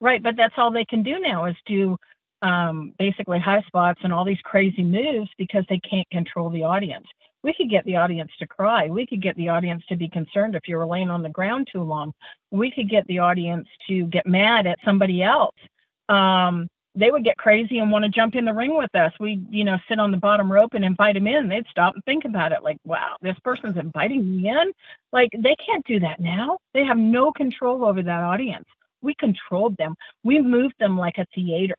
[0.00, 1.96] Right, but that's all they can do now is do
[2.42, 7.06] um, basically high spots and all these crazy moves because they can't control the audience.
[7.42, 8.88] We could get the audience to cry.
[8.88, 11.68] We could get the audience to be concerned if you were laying on the ground
[11.70, 12.12] too long.
[12.50, 15.54] We could get the audience to get mad at somebody else.
[16.08, 19.12] Um, they would get crazy and want to jump in the ring with us.
[19.20, 21.48] We, you know, sit on the bottom rope and invite them in.
[21.48, 24.72] They'd stop and think about it, like, wow, this person's inviting me in.
[25.12, 26.58] Like they can't do that now.
[26.72, 28.66] They have no control over that audience.
[29.02, 29.94] We controlled them.
[30.24, 31.76] We moved them like a theater.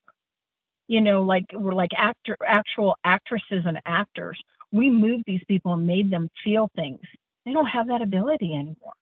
[0.88, 4.39] You know, like we're like actor, actual actresses and actors.
[4.71, 7.01] We moved these people and made them feel things.
[7.45, 8.93] They don't have that ability anymore.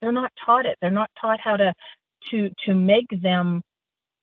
[0.00, 0.76] They're not taught it.
[0.80, 1.72] They're not taught how to
[2.30, 3.62] to to make them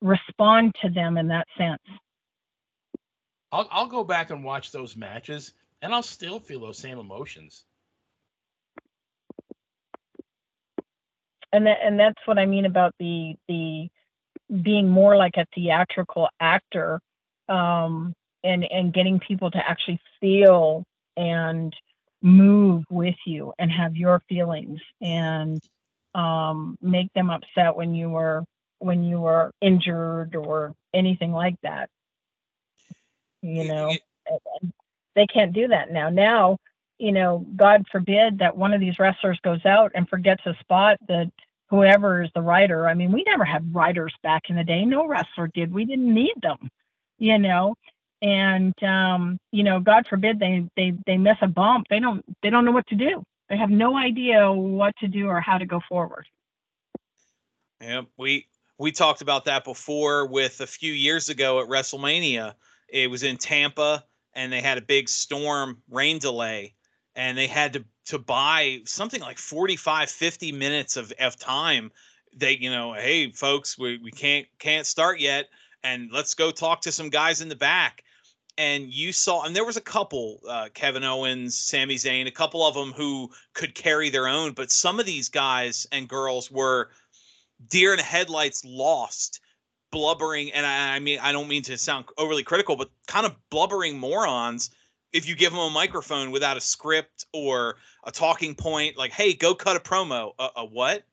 [0.01, 1.81] respond to them in that sense.
[3.51, 7.65] I'll I'll go back and watch those matches, and I'll still feel those same emotions.
[11.53, 13.87] And that, and that's what I mean about the the
[14.61, 16.99] being more like a theatrical actor,
[17.49, 20.83] um, and and getting people to actually feel
[21.17, 21.73] and
[22.21, 25.61] move with you and have your feelings and
[26.15, 28.43] um, make them upset when you were
[28.79, 31.89] when you were injured or anything like that.
[33.41, 33.95] You know,
[35.15, 36.09] they can't do that now.
[36.09, 36.57] Now,
[36.97, 40.97] you know, God forbid that one of these wrestlers goes out and forgets a spot
[41.07, 41.31] that
[41.69, 42.87] whoever is the writer.
[42.87, 44.85] I mean, we never had writers back in the day.
[44.85, 45.73] No wrestler did.
[45.73, 46.69] We didn't need them,
[47.17, 47.75] you know.
[48.21, 51.87] And um, you know, God forbid they they they miss a bump.
[51.89, 53.23] They don't they don't know what to do.
[53.49, 56.25] They have no idea what to do or how to go forward.
[57.81, 58.47] Yeah, we
[58.77, 62.55] we talked about that before with a few years ago at WrestleMania.
[62.87, 64.03] It was in Tampa
[64.33, 66.74] and they had a big storm rain delay
[67.15, 71.91] and they had to to buy something like 45 50 minutes of, of time
[72.35, 75.47] they you know hey folks we, we can't can't start yet
[75.85, 78.01] and let's go talk to some guys in the back.
[78.57, 82.65] And you saw and there was a couple uh, kevin owens Sami Zayn a couple
[82.65, 86.89] of them who could carry their own but some of these guys and girls were
[87.67, 89.41] deer in headlights lost
[89.91, 93.35] blubbering and I, I mean i don't mean to sound overly critical but kind of
[93.49, 94.71] blubbering morons
[95.15, 99.33] if you give them a microphone without a script or a talking point like hey
[99.33, 101.03] go cut a promo a, a what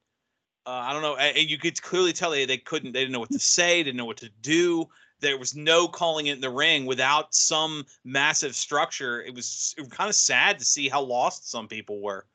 [0.67, 3.21] uh, i don't know and you could clearly tell they, they couldn't they didn't know
[3.21, 4.85] what to say didn't know what to do
[5.21, 9.83] there was no calling it in the ring without some massive structure it was, it
[9.83, 12.27] was kind of sad to see how lost some people were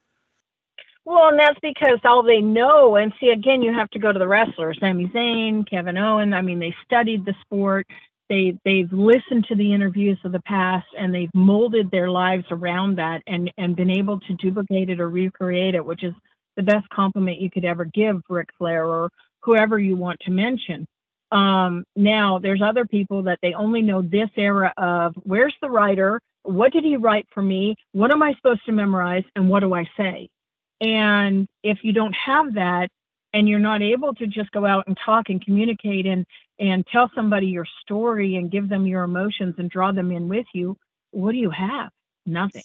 [1.03, 4.19] well, and that's because all they know, and see, again, you have to go to
[4.19, 6.33] the wrestlers, Sami Zayn, Kevin Owens.
[6.33, 7.87] I mean, they studied the sport.
[8.29, 12.97] They they've listened to the interviews of the past, and they've molded their lives around
[12.97, 16.13] that, and and been able to duplicate it or recreate it, which is
[16.57, 19.09] the best compliment you could ever give Ric Flair or
[19.41, 20.85] whoever you want to mention.
[21.31, 26.19] Um, now, there's other people that they only know this era of where's the writer?
[26.43, 27.75] What did he write for me?
[27.91, 29.23] What am I supposed to memorize?
[29.35, 30.29] And what do I say?
[30.79, 32.89] And if you don't have that
[33.33, 36.25] and you're not able to just go out and talk and communicate and
[36.59, 40.45] and tell somebody your story and give them your emotions and draw them in with
[40.53, 40.77] you,
[41.11, 41.89] what do you have?
[42.25, 42.63] Nothing.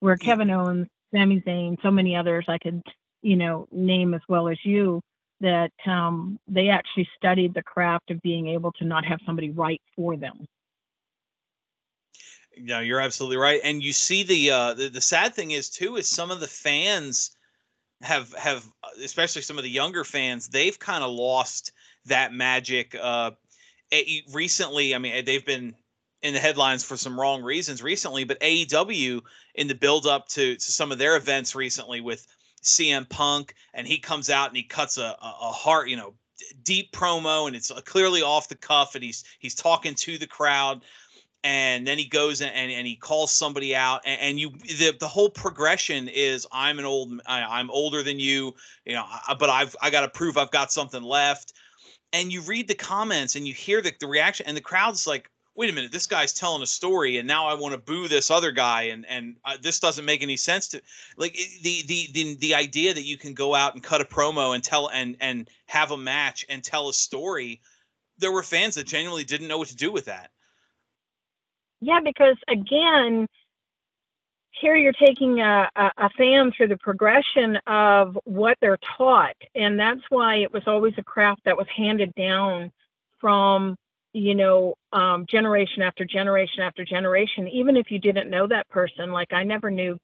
[0.00, 2.82] Where Kevin Owens, Sami Zayn, so many others I could,
[3.22, 5.00] you know, name as well as you,
[5.40, 9.82] that um, they actually studied the craft of being able to not have somebody write
[9.94, 10.46] for them.
[12.58, 13.60] No, you're absolutely right.
[13.64, 16.46] And you see the uh the, the sad thing is too is some of the
[16.46, 17.36] fans
[18.00, 18.66] have have
[19.02, 21.72] especially some of the younger fans they've kind of lost
[22.06, 23.30] that magic uh
[24.32, 25.74] recently i mean they've been
[26.22, 29.20] in the headlines for some wrong reasons recently but AEW
[29.54, 32.26] in the build up to to some of their events recently with
[32.62, 36.14] CM Punk and he comes out and he cuts a a, heart you know
[36.64, 40.82] deep promo and it's clearly off the cuff and he's he's talking to the crowd
[41.44, 44.94] and then he goes and, and, and he calls somebody out and, and, you the,
[44.98, 48.54] the whole progression is i'm an old I, am older than you
[48.84, 51.52] you know I, but i've i got to prove i've got something left
[52.12, 55.30] and you read the comments and you hear the, the reaction and the crowd's like
[55.54, 58.30] wait a minute this guy's telling a story and now i want to boo this
[58.30, 60.80] other guy and and uh, this doesn't make any sense to
[61.16, 64.54] like the, the the the idea that you can go out and cut a promo
[64.54, 67.60] and tell and and have a match and tell a story
[68.18, 70.30] there were fans that genuinely didn't know what to do with that.
[71.80, 73.26] Yeah, because again,
[74.60, 79.36] here you're taking a, a, a, fan through the progression of what they're taught.
[79.54, 82.72] And that's why it was always a craft that was handed down
[83.20, 83.76] from,
[84.12, 89.12] you know, um, generation after generation after generation, even if you didn't know that person.
[89.12, 89.98] Like I never knew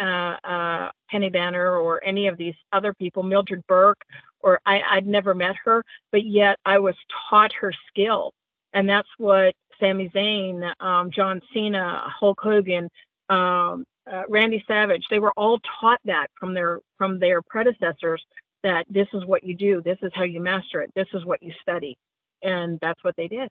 [0.00, 4.00] uh, uh, Penny Banner or any of these other people, Mildred Burke,
[4.40, 6.94] or I, I'd never met her, but yet I was
[7.28, 8.32] taught her skill.
[8.72, 12.88] And that's what Sami Zayn, um, John Cena, Hulk Hogan,
[13.28, 15.04] um, uh, Randy Savage.
[15.10, 18.22] They were all taught that from their from their predecessors
[18.62, 21.42] that this is what you do, this is how you master it, this is what
[21.42, 21.96] you study,
[22.42, 23.48] and that's what they did.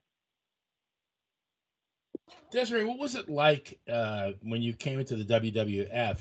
[2.52, 6.18] Desiree, what was it like uh, when you came into the WWF?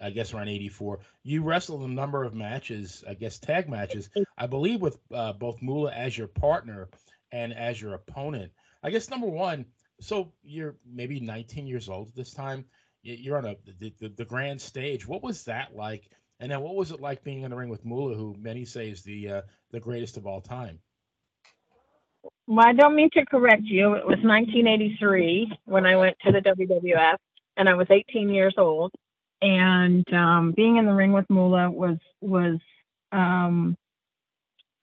[0.00, 4.48] I guess around '84, you wrestled a number of matches, I guess tag matches, I
[4.48, 6.88] believe, with uh, both Moolah as your partner
[7.30, 8.50] and as your opponent.
[8.82, 9.64] I guess number one,
[10.00, 12.64] so you're maybe 19 years old at this time.
[13.02, 15.06] You're on a the, the, the grand stage.
[15.06, 16.08] What was that like?
[16.40, 18.88] And then what was it like being in the ring with Moolah, who many say
[18.90, 20.78] is the uh, the greatest of all time?
[22.46, 23.94] Well, I don't mean to correct you.
[23.94, 27.16] It was 1983 when I went to the WWF,
[27.56, 28.92] and I was 18 years old.
[29.40, 32.58] And um, being in the ring with Moolah was was
[33.10, 33.76] um,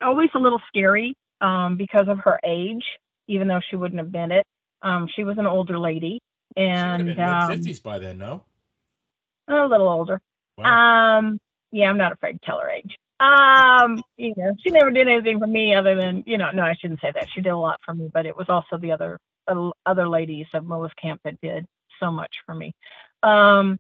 [0.02, 2.84] always a little scary um, because of her age,
[3.28, 4.46] even though she wouldn't have been it.
[4.82, 6.20] Um, she was an older lady,
[6.56, 8.44] and um, mid 50s by then, no?
[9.48, 10.22] a little older.
[10.58, 11.18] Wow.
[11.18, 11.40] Um,
[11.72, 12.98] yeah, I'm not afraid to tell her age.
[13.20, 16.76] Um, you know, she never did anything for me other than, you know, no, I
[16.80, 17.28] shouldn't say that.
[17.34, 20.46] She did a lot for me, but it was also the other uh, other ladies
[20.54, 21.66] of Moore's Camp that did
[22.00, 22.74] so much for me.
[23.24, 23.80] Um,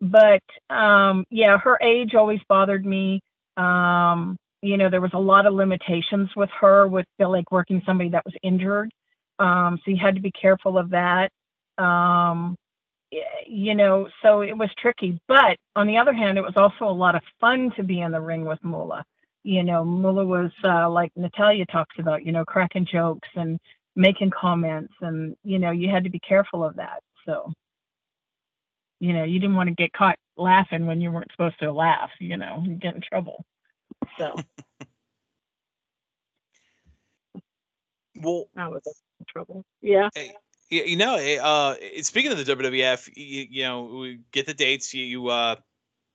[0.00, 3.20] but um, yeah, her age always bothered me.
[3.56, 8.10] Um, you know, there was a lot of limitations with her with like working somebody
[8.10, 8.90] that was injured.
[9.38, 11.30] Um, so you had to be careful of that.
[11.78, 12.56] Um,
[13.46, 15.18] you know, so it was tricky.
[15.28, 18.12] But on the other hand, it was also a lot of fun to be in
[18.12, 19.04] the ring with Moolah.
[19.44, 23.58] You know, Moolah was uh, like Natalya talks about, you know, cracking jokes and
[23.96, 27.00] making comments, and you know, you had to be careful of that.
[27.24, 27.52] So,
[29.00, 32.10] you know, you didn't want to get caught laughing when you weren't supposed to laugh.
[32.20, 33.44] You know, you get in trouble.
[34.18, 34.36] So
[38.20, 38.82] Well, I was
[39.20, 39.64] in trouble.
[39.80, 40.08] Yeah.
[40.16, 40.32] you,
[40.70, 44.54] you know, eh, uh, eh, speaking of the WWF, you, you know, we get the
[44.54, 44.92] dates.
[44.92, 45.56] You, you uh,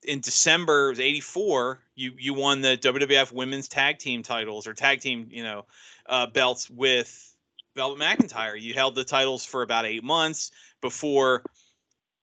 [0.03, 4.99] in December of '84, you you won the WWF Women's Tag Team titles or tag
[4.99, 5.65] team, you know,
[6.07, 7.35] uh, belts with
[7.75, 8.59] Velvet McIntyre.
[8.59, 10.51] You held the titles for about eight months
[10.81, 11.43] before.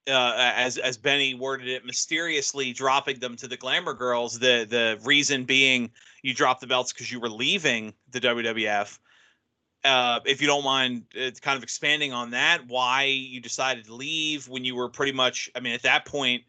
[0.09, 4.39] Uh, as as Benny worded it, mysteriously dropping them to the Glamour Girls.
[4.39, 5.91] The the reason being
[6.23, 8.99] you dropped the belts because you were leaving the WWF
[9.85, 12.67] uh, if you don't mind, it's kind of expanding on that.
[12.67, 16.43] Why you decided to leave when you were pretty much, I mean, at that point,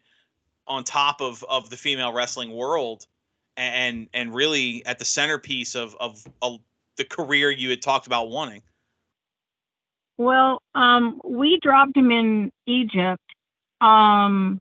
[0.66, 3.06] on top of of the female wrestling world,
[3.56, 6.60] and and really at the centerpiece of of, of
[6.96, 8.62] the career you had talked about wanting.
[10.18, 13.22] Well, um, we dropped him in Egypt.
[13.80, 14.60] Um,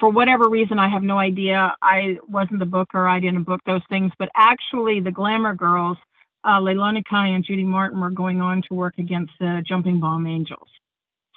[0.00, 1.74] for whatever reason, I have no idea.
[1.82, 3.06] I wasn't the booker.
[3.06, 4.10] I didn't book those things.
[4.18, 5.98] But actually, the Glamour Girls,
[6.46, 10.26] uh, Leilani Kai and Judy Martin, were going on to work against the Jumping Bomb
[10.26, 10.68] Angels.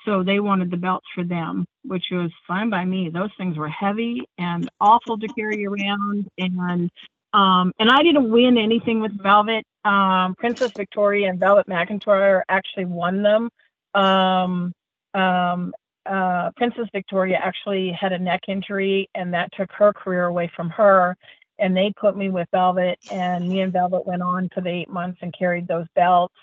[0.05, 3.09] So they wanted the belts for them, which was fine by me.
[3.09, 6.89] Those things were heavy and awful to carry around, and
[7.33, 9.65] um, and I didn't win anything with Velvet.
[9.83, 13.49] Um, Princess Victoria and Velvet McIntyre actually won them.
[13.93, 14.73] Um,
[15.13, 15.73] um,
[16.05, 20.69] uh, Princess Victoria actually had a neck injury, and that took her career away from
[20.71, 21.15] her.
[21.59, 24.89] And they put me with Velvet, and me and Velvet went on for the eight
[24.89, 26.35] months and carried those belts.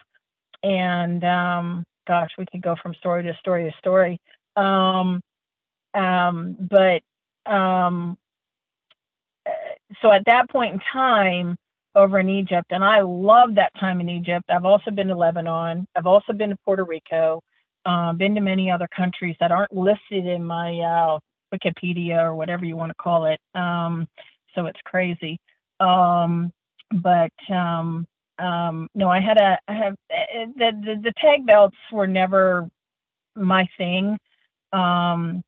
[0.62, 4.20] And um, gosh, we could go from story to story to story.
[4.56, 5.20] Um,
[5.94, 7.02] um, but
[7.50, 8.18] um,
[10.02, 11.56] so at that point in time,
[11.94, 14.44] over in Egypt, and I love that time in Egypt.
[14.50, 15.86] I've also been to Lebanon.
[15.96, 17.42] I've also been to Puerto Rico.
[17.86, 21.18] Uh, been to many other countries that aren't listed in my uh,
[21.54, 23.40] Wikipedia or whatever you want to call it.
[23.54, 24.06] Um,
[24.57, 25.38] so it's crazy.
[25.80, 26.52] Um,
[27.02, 28.07] but um,
[28.38, 32.68] um, no, I had a I have uh, the, the the tag belts were never
[33.36, 34.18] my thing.
[34.72, 35.42] Um,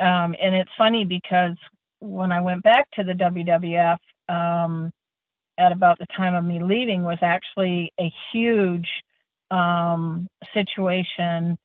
[0.00, 1.56] um, and it's funny because
[2.00, 4.90] when I went back to the WWF um,
[5.58, 8.88] at about the time of me leaving was actually a huge
[9.50, 11.58] um, situation.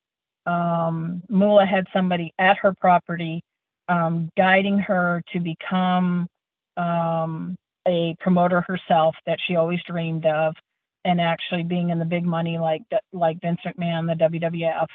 [0.46, 3.42] Um, Moolah had somebody at her property
[3.88, 6.26] um, guiding her to become
[6.76, 7.56] um,
[7.86, 10.54] a promoter herself that she always dreamed of,
[11.04, 14.86] and actually being in the big money like like Vince McMahon, the WWF,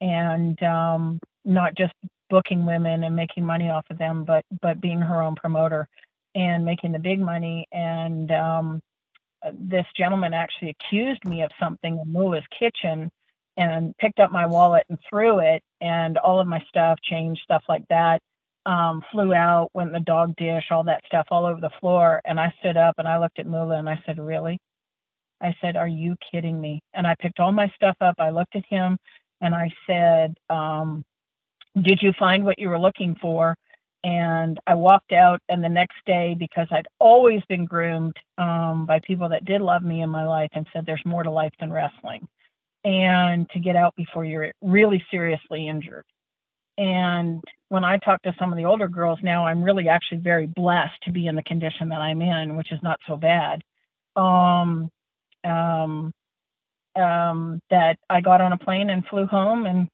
[0.00, 1.92] and um, not just
[2.30, 5.88] booking women and making money off of them, but but being her own promoter
[6.34, 7.66] and making the big money.
[7.72, 8.80] And um,
[9.52, 13.10] this gentleman actually accused me of something in Moolah's kitchen
[13.56, 17.64] and picked up my wallet and threw it, and all of my stuff, change, stuff
[17.68, 18.20] like that,
[18.68, 22.22] um, flew out, went in the dog dish, all that stuff all over the floor.
[22.26, 24.58] And I stood up and I looked at Moolah and I said, Really?
[25.42, 26.80] I said, Are you kidding me?
[26.94, 28.16] And I picked all my stuff up.
[28.20, 28.98] I looked at him
[29.42, 31.04] and I said, um,
[31.82, 33.56] Did you find what you were looking for?
[34.04, 39.00] And I walked out, and the next day, because I'd always been groomed um, by
[39.00, 41.72] people that did love me in my life and said, There's more to life than
[41.72, 42.28] wrestling.
[42.84, 46.04] and to get out before you're really seriously injured.
[46.78, 50.46] And when I talk to some of the older girls now, I'm really actually very
[50.46, 53.62] blessed to be in the condition that I'm in, which is not so bad.
[54.14, 54.88] Um,
[55.44, 56.12] um,
[56.96, 59.88] um, that I got on a plane and flew home and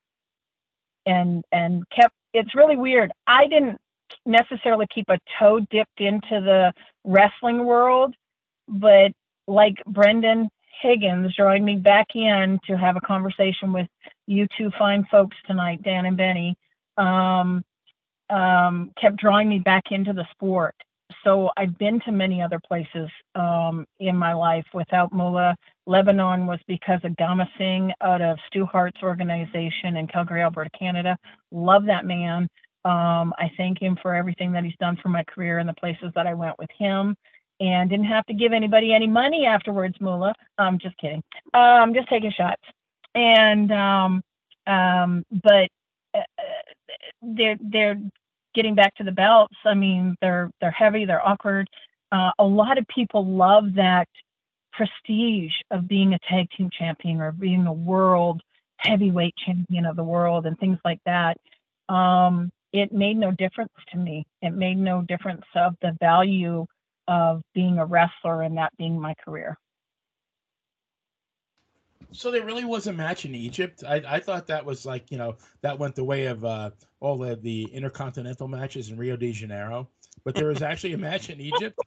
[1.06, 2.14] and and kept.
[2.34, 3.12] It's really weird.
[3.26, 3.78] I didn't
[4.26, 6.72] necessarily keep a toe dipped into the
[7.04, 8.14] wrestling world,
[8.68, 9.12] but
[9.46, 10.48] like Brendan
[10.82, 13.86] Higgins drawing me back in to have a conversation with
[14.26, 16.56] you two fine folks tonight, Dan and Benny,
[16.96, 17.64] um,
[18.30, 20.74] um, kept drawing me back into the sport.
[21.22, 25.54] So I've been to many other places um, in my life without Moolah.
[25.86, 31.16] Lebanon was because of Gama Singh out of Stu Hart's organization in Calgary, Alberta, Canada.
[31.50, 32.48] Love that man.
[32.84, 36.10] Um, I thank him for everything that he's done for my career and the places
[36.14, 37.16] that I went with him
[37.60, 40.34] and didn't have to give anybody any money afterwards, Moolah.
[40.58, 41.22] I'm just kidding.
[41.54, 42.62] Um, just taking shots.
[43.14, 44.22] And um,
[44.66, 45.83] um, but uh,
[47.22, 48.00] they're they're
[48.54, 49.56] getting back to the belts.
[49.64, 51.68] I mean, they're they're heavy, they're awkward.
[52.12, 54.08] Uh, a lot of people love that
[54.72, 58.40] prestige of being a tag team champion or being a world
[58.78, 61.36] heavyweight champion of the world and things like that.
[61.88, 64.26] Um, it made no difference to me.
[64.42, 66.66] It made no difference of the value
[67.08, 69.56] of being a wrestler and that being my career.
[72.14, 73.82] So there really was a match in Egypt.
[73.86, 77.18] I, I thought that was like you know that went the way of uh, all
[77.18, 79.88] the, the intercontinental matches in Rio de Janeiro,
[80.24, 81.78] but there was actually a match in Egypt.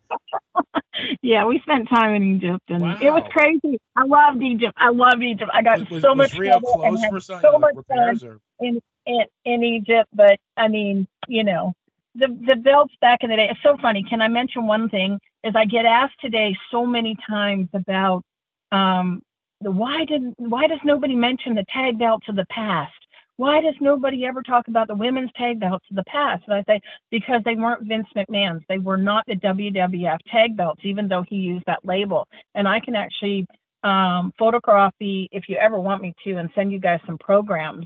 [1.22, 2.98] yeah, we spent time in Egypt, and wow.
[3.02, 3.80] it was crazy.
[3.96, 4.74] I loved Egypt.
[4.78, 5.50] I loved Egypt.
[5.54, 8.40] I got was, so was much Rio close for some, so much fun or?
[8.60, 10.10] in, in in Egypt.
[10.14, 11.74] But I mean, you know,
[12.16, 13.48] the the belts back in the day.
[13.50, 14.04] It's so funny.
[14.10, 15.20] Can I mention one thing?
[15.46, 18.24] Is I get asked today so many times about
[18.72, 19.22] um,
[19.60, 22.94] why did why does nobody mention the tag belts of the past?
[23.38, 26.44] Why does nobody ever talk about the women's tag belts of the past?
[26.48, 26.82] And I say
[27.12, 28.64] because they weren't Vince McMahon's.
[28.68, 32.28] They were not the WWF tag belts, even though he used that label.
[32.56, 33.46] And I can actually
[33.84, 37.86] um, photograph the if you ever want me to, and send you guys some programs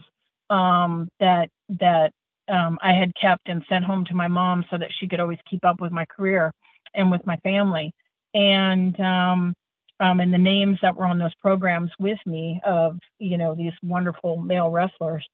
[0.50, 1.50] um, that
[1.80, 2.12] that
[2.48, 5.40] um, I had kept and sent home to my mom so that she could always
[5.50, 6.54] keep up with my career
[6.94, 7.94] and with my family.
[8.34, 9.54] And um,
[10.02, 13.74] um, and the names that were on those programs with me of you know these
[13.84, 15.26] wonderful male wrestlers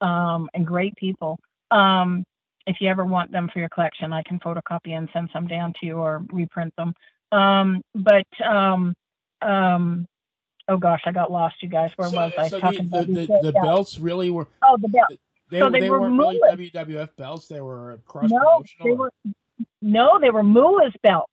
[0.00, 1.38] um, and great people.
[1.70, 2.24] Um,
[2.66, 5.72] if you ever want them for your collection, I can photocopy and send some down
[5.80, 6.92] to you or reprint them.
[7.30, 8.94] Um, but um,
[9.42, 10.06] um,
[10.68, 11.92] oh gosh, I got lost, you guys.
[11.94, 13.06] Where so, was I so talking the, about?
[13.06, 14.48] The, the belts really were.
[14.62, 15.16] Oh, the belts.
[15.48, 16.40] They, so they, they were weren't really
[16.72, 17.46] WWF belts.
[17.46, 19.12] They were cross no, they were
[19.80, 20.42] no, they were
[21.02, 21.32] belts.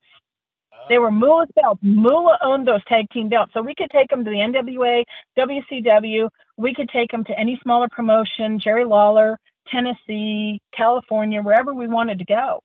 [0.89, 1.79] They were Moolah's belts.
[1.83, 5.03] Moolah owned those tag team belts, so we could take them to the NWA,
[5.37, 6.29] WCW.
[6.57, 12.19] We could take them to any smaller promotion, Jerry Lawler, Tennessee, California, wherever we wanted
[12.19, 12.59] to go.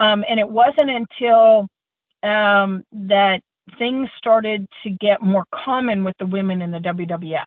[0.00, 1.68] Um, and it wasn't until
[2.22, 3.40] um, that
[3.78, 7.44] things started to get more common with the women in the WWF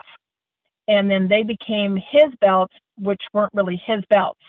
[0.87, 4.39] and then they became his belts, which weren't really his belts.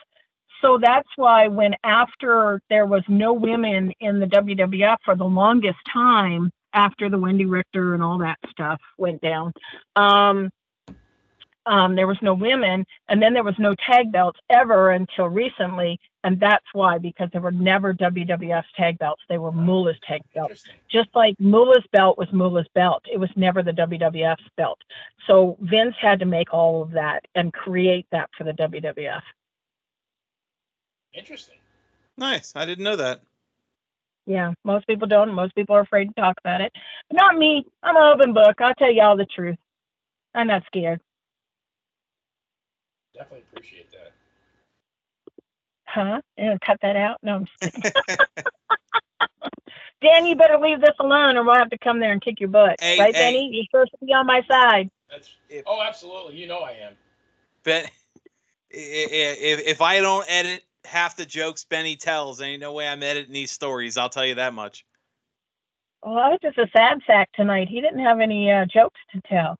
[0.64, 5.78] So that's why when after there was no women in the WWF for the longest
[5.92, 9.52] time after the Wendi Richter and all that stuff went down,
[9.94, 10.50] um,
[11.66, 15.98] um, there was no women, and then there was no tag belts ever until recently,
[16.22, 20.64] and that's why because there were never WWF tag belts; they were Moolah's tag belts.
[20.90, 24.78] Just like Moolah's belt was Moolah's belt, it was never the WWF's belt.
[25.26, 29.22] So Vince had to make all of that and create that for the WWF.
[31.14, 31.56] Interesting.
[32.16, 32.52] Nice.
[32.54, 33.20] I didn't know that.
[34.26, 35.32] Yeah, most people don't.
[35.32, 36.72] Most people are afraid to talk about it.
[37.10, 37.66] But not me.
[37.82, 38.60] I'm an open book.
[38.60, 39.56] I'll tell you all the truth.
[40.34, 41.00] I'm not scared.
[43.14, 44.12] Definitely appreciate that.
[45.86, 46.20] Huh?
[46.38, 47.18] You gonna cut that out?
[47.22, 48.18] No, I'm just.
[50.02, 52.48] Dan, you better leave this alone, or we'll have to come there and kick your
[52.48, 52.76] butt.
[52.80, 53.32] Hey, right, hey.
[53.32, 53.50] Benny?
[53.52, 54.90] You're supposed to be on my side.
[55.10, 55.30] That's
[55.66, 56.36] oh, absolutely.
[56.36, 56.92] You know I am.
[57.62, 57.84] Ben,
[58.70, 63.32] if, if I don't edit half the jokes Benny tells, ain't no way I'm editing
[63.32, 63.96] these stories.
[63.96, 64.84] I'll tell you that much.
[66.02, 67.68] Well, I was just a sad sack tonight.
[67.68, 69.56] He didn't have any uh, jokes to tell.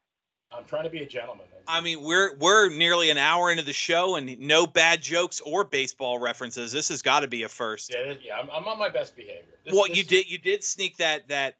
[0.53, 1.47] I'm trying to be a gentleman.
[1.66, 5.64] I mean, we're we're nearly an hour into the show and no bad jokes or
[5.64, 6.70] baseball references.
[6.70, 7.93] This has got to be a first.
[7.93, 9.59] Yeah, yeah, I'm, I'm on my best behavior.
[9.64, 11.57] This, well, this, you did you did sneak that that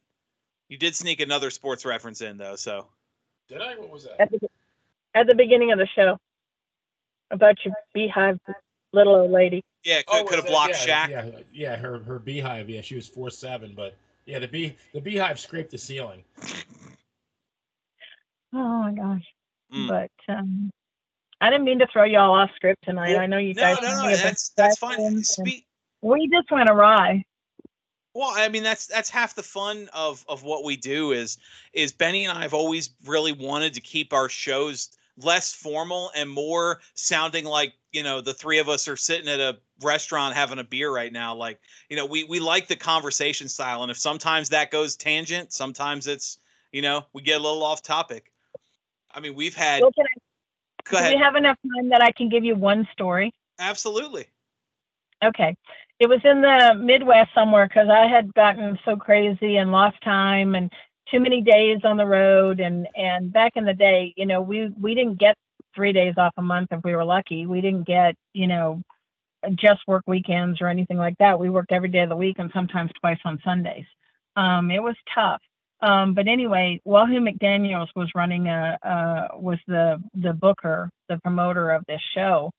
[0.69, 2.57] you did sneak another sports reference in though.
[2.57, 2.87] So
[3.49, 3.75] did I?
[3.77, 4.21] What was that?
[4.21, 4.49] At the,
[5.15, 6.19] at the beginning of the show
[7.31, 8.39] about your beehive,
[8.95, 9.63] little old lady.
[9.85, 11.11] Yeah, could, Oh, could have blocked that- Shaq.
[11.11, 12.69] yeah, Yeah, yeah, her her beehive.
[12.71, 16.23] Yeah, she was four seven, but yeah, the bee the beehive scraped the ceiling.
[18.53, 19.25] Oh my gosh.
[19.73, 19.89] Mm.
[19.89, 20.71] But um,
[21.41, 23.13] I didn't mean to throw y'all off script tonight.
[23.13, 23.79] Well, I know you no, guys.
[23.83, 24.03] no, have no.
[24.07, 24.97] me a bunch That's that's fine.
[24.97, 25.67] questions, and Speak.
[26.03, 27.25] We just went awry.
[28.15, 31.39] Well, I mean that's that's half the fun of of what we do is
[31.73, 36.29] is Benny and I have always really wanted to keep our shows less formal and
[36.29, 40.59] more sounding like you know the three of us are sitting at a restaurant having
[40.59, 43.99] a beer right now like you know we we like the conversation style and if
[43.99, 46.39] sometimes that goes tangent sometimes it's
[46.73, 48.33] you know we get a little off topic
[49.13, 50.03] i mean we've had Well, I,
[50.85, 53.33] go do ahead we have enough time that I can give you one story?
[53.61, 54.27] absolutely
[55.23, 55.57] Okay.
[56.01, 60.55] It was in the Midwest somewhere because I had gotten so crazy and lost time
[60.55, 60.71] and
[61.11, 62.61] too many days on the road.
[62.61, 65.37] And, and back in the day, you know, we, we didn't get
[65.75, 67.47] three days off a month if we were lucky.
[67.47, 68.81] We didn't get, you know,
[69.57, 71.39] just work weekends or anything like that.
[71.39, 73.87] We worked every day of the week and sometimes twice on Sundays.
[74.37, 75.41] Um, it was tough.
[75.81, 81.71] Um, but anyway, Wahoo McDaniels was running a, uh, was the, the booker, the promoter
[81.71, 82.51] of this show.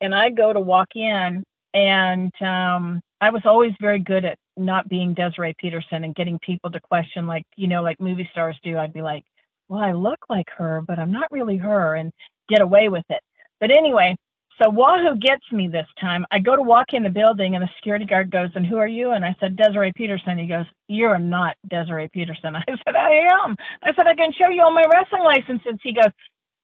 [0.00, 1.42] And I go to walk in
[1.72, 6.70] and um, I was always very good at not being Desiree Peterson and getting people
[6.70, 8.78] to question, like you know, like movie stars do.
[8.78, 9.24] I'd be like,
[9.68, 12.12] "Well, I look like her, but I'm not really her," and
[12.48, 13.22] get away with it.
[13.60, 14.16] But anyway,
[14.62, 16.24] so Wahoo gets me this time.
[16.30, 18.86] I go to walk in the building, and the security guard goes, "And who are
[18.86, 23.10] you?" And I said, "Desiree Peterson." He goes, "You're not Desiree Peterson." I said, "I
[23.42, 26.12] am." I said, "I can show you all my wrestling licenses." He goes,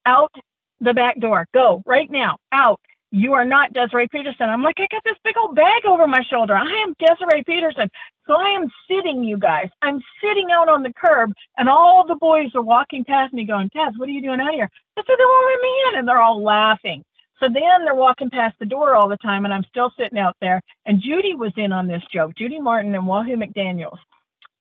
[0.07, 0.32] "Out
[0.80, 1.47] the back door.
[1.53, 2.36] Go right now.
[2.53, 2.80] Out."
[3.11, 4.49] You are not Desiree Peterson.
[4.49, 6.55] I'm like, I got this big old bag over my shoulder.
[6.55, 7.91] I am Desiree Peterson.
[8.27, 9.69] So I am sitting, you guys.
[9.83, 13.69] I'm sitting out on the curb, and all the boys are walking past me going,
[13.71, 14.71] Taz, what are you doing out here?
[14.97, 15.99] I said, they won't me in.
[15.99, 17.05] And they're all laughing.
[17.41, 20.37] So then they're walking past the door all the time, and I'm still sitting out
[20.41, 20.61] there.
[20.87, 22.33] And Judy was in on this joke.
[22.37, 23.99] Judy Martin and Wahoo McDaniels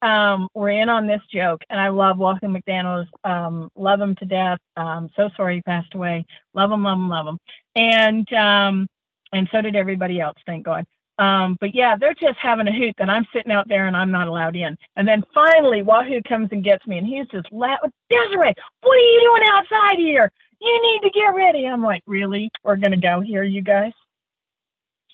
[0.01, 3.07] um, were in on this joke, and I love Wahoo McDaniels.
[3.23, 4.59] Um, love him to death.
[4.77, 6.25] Um, so sorry he passed away.
[6.53, 7.39] Love him, love him, love him.
[7.75, 8.87] And um,
[9.33, 10.85] and so did everybody else, thank God.
[11.19, 14.11] Um, but yeah, they're just having a hoot, and I'm sitting out there, and I'm
[14.11, 14.77] not allowed in.
[14.95, 17.79] And then finally, Wahoo comes and gets me, and he's just loud.
[18.09, 20.31] Desiree, what are you doing outside here?
[20.61, 21.67] You need to get ready.
[21.67, 22.49] I'm like, really?
[22.63, 23.91] We're gonna go here, you guys?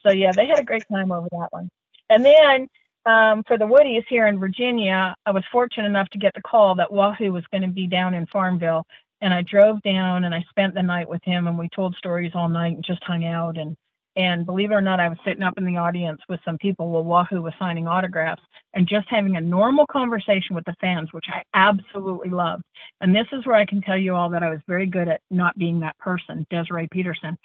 [0.06, 1.70] So yeah, they had a great time over that one.
[2.12, 2.68] And then
[3.06, 6.76] um, for the Woodies here in Virginia, I was fortunate enough to get the call
[6.76, 8.86] that Wahoo was going to be down in Farmville.
[9.22, 12.32] And I drove down and I spent the night with him and we told stories
[12.36, 13.58] all night and just hung out.
[13.58, 13.76] And,
[14.16, 16.90] and believe it or not, I was sitting up in the audience with some people
[16.90, 18.42] while Wahoo was signing autographs
[18.74, 22.64] and just having a normal conversation with the fans, which I absolutely loved.
[23.02, 25.22] And this is where I can tell you all that I was very good at
[25.32, 27.38] not being that person, Desiree Peterson.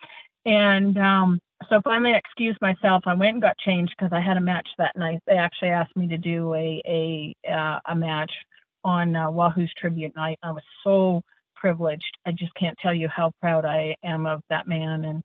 [0.44, 1.38] And um,
[1.68, 3.02] so finally I excused myself.
[3.06, 5.20] I went and got changed because I had a match that night.
[5.26, 8.32] They actually asked me to do a a uh, a match
[8.84, 10.38] on uh, Wahoo's tribute night.
[10.42, 11.22] I was so
[11.54, 12.16] privileged.
[12.26, 15.22] I just can't tell you how proud I am of that man and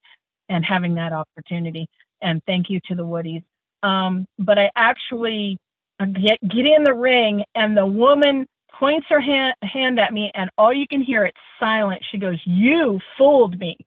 [0.50, 1.88] and having that opportunity.
[2.22, 3.44] And thank you to the Woodies.
[3.84, 5.58] Um, but I actually
[6.00, 10.32] uh, get get in the ring, and the woman points her hand, hand at me,
[10.36, 12.04] and all you can hear it's silent.
[12.12, 13.78] She goes, "You fooled me,"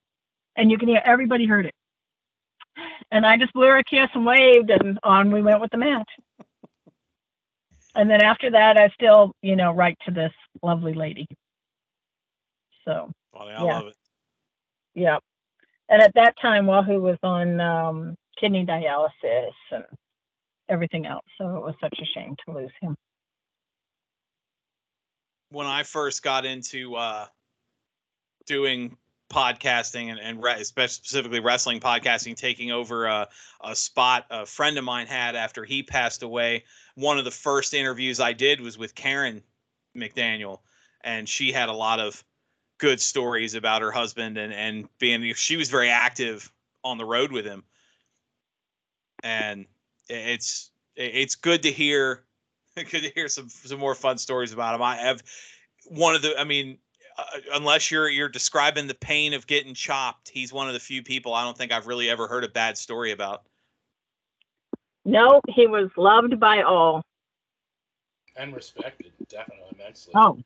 [0.57, 1.74] and you can hear everybody heard it
[3.11, 5.79] and I just blew her a kiss and waved, and on we went with the
[5.79, 6.11] match.
[7.95, 11.26] And then after that, I still, you know, write to this lovely lady.
[12.85, 13.81] So, I Yeah.
[13.81, 13.97] love it
[14.99, 15.18] yeah.
[15.89, 19.85] And at that time, Wahoo was on um, kidney dialysis and
[20.68, 21.24] everything else.
[21.39, 22.95] So it was such a shame to lose him.
[25.51, 27.26] when I first got into uh,
[28.47, 28.97] doing
[29.29, 33.29] podcasting and, and re- specifically wrestling podcasting, taking over a,
[33.62, 36.64] a spot a friend of mine had after he passed away.
[36.95, 39.43] One of the first interviews I did was with Karen
[39.97, 40.61] McDaniel,
[41.03, 42.24] and she had a lot of
[42.79, 46.51] good stories about her husband and and being she was very active
[46.85, 47.64] on the road with him,
[49.22, 49.66] and
[50.09, 52.24] it's it's good to hear
[52.76, 54.83] good to hear some some more fun stories about him.
[54.83, 55.22] I have
[55.87, 56.39] one of the.
[56.39, 56.79] I mean,
[57.53, 61.35] unless you're you're describing the pain of getting chopped, he's one of the few people
[61.35, 63.43] I don't think I've really ever heard a bad story about.
[65.05, 67.03] No, he was loved by all.
[68.37, 70.12] and respected, definitely immensely.
[70.14, 70.39] Oh,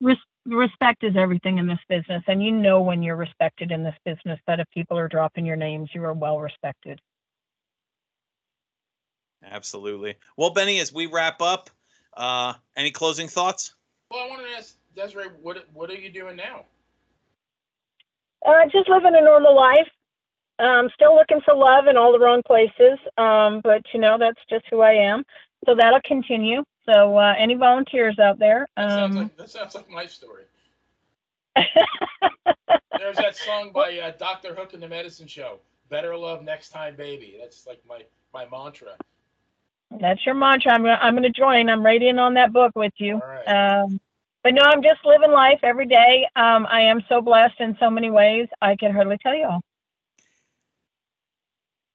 [0.00, 2.22] res- respect is everything in this business.
[2.26, 5.56] And you know when you're respected in this business that if people are dropping your
[5.56, 7.00] names, you are well respected.
[9.44, 10.16] Absolutely.
[10.36, 11.70] Well, Benny, as we wrap up,
[12.16, 13.74] uh, any closing thoughts?
[14.10, 16.64] Well, I wanted to ask Desiree, what what are you doing now?
[18.46, 19.88] Uh, just living a normal life.
[20.58, 22.98] Um, still looking for love in all the wrong places.
[23.16, 25.24] Um, but you know, that's just who I am.
[25.66, 26.64] So that'll continue.
[26.86, 28.66] So uh, any volunteers out there?
[28.76, 30.44] That sounds Um, like that sounds like my story.
[32.98, 34.54] There's that song by uh, Dr.
[34.54, 35.60] Hook and the Medicine Show.
[35.88, 37.36] Better love next time, baby.
[37.40, 38.92] That's like my my mantra.
[40.00, 40.72] That's your mantra.
[40.72, 41.68] I'm gonna, I'm going to join.
[41.70, 43.14] I'm right in on that book with you.
[43.14, 43.82] All right.
[43.82, 44.00] Um,
[44.48, 46.26] but no, I'm just living life every day.
[46.34, 48.48] Um, I am so blessed in so many ways.
[48.62, 49.60] I can hardly tell you all.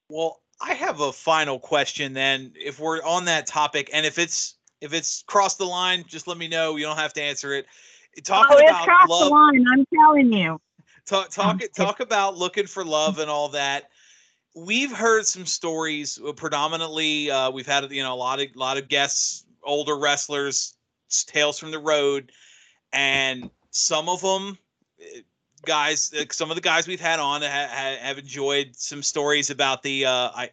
[0.08, 2.54] Well, I have a final question then.
[2.56, 6.38] If we're on that topic, and if it's if it's crossed the line, just let
[6.38, 6.76] me know.
[6.76, 7.66] You don't have to answer it.
[8.24, 9.66] Talking oh, it's about crossed love, the line.
[9.74, 10.62] I'm telling you.
[11.08, 13.89] talk talk talk about looking for love and all that.
[14.56, 16.22] We've heard some stories.
[16.24, 20.56] uh, Predominantly, uh, we've had you know a lot of lot of guests, older wrestlers,
[20.56, 20.76] s-
[21.24, 22.32] tales from the road,
[22.91, 24.57] and some of them
[25.66, 29.49] guys uh, some of the guys we've had on ha- ha- have enjoyed some stories
[29.49, 30.49] about the uh i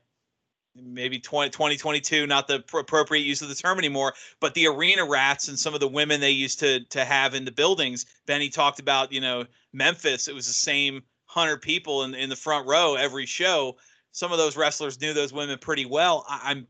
[0.77, 5.05] maybe 20, 2022 not the pr- appropriate use of the term anymore but the arena
[5.05, 8.07] rats and some of the women they used to to have in the buildings.
[8.27, 10.95] Benny talked about you know memphis it was the same
[11.33, 13.77] 100 people in, in the front row every show.
[14.13, 16.25] Some of those wrestlers knew those women pretty well.
[16.29, 16.67] I, i'm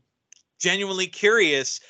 [0.59, 1.83] genuinely curious eh,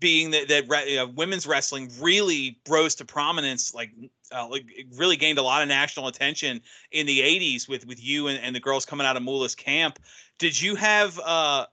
[0.00, 3.90] being that that re- uh, women's wrestling really rose to prominence like
[4.32, 4.64] uh, like
[4.96, 6.60] really gained a lot of national attention
[6.92, 9.98] in the 80s with with you and, and the girls coming out of Moolah's camp.
[10.38, 11.66] Did you have uh,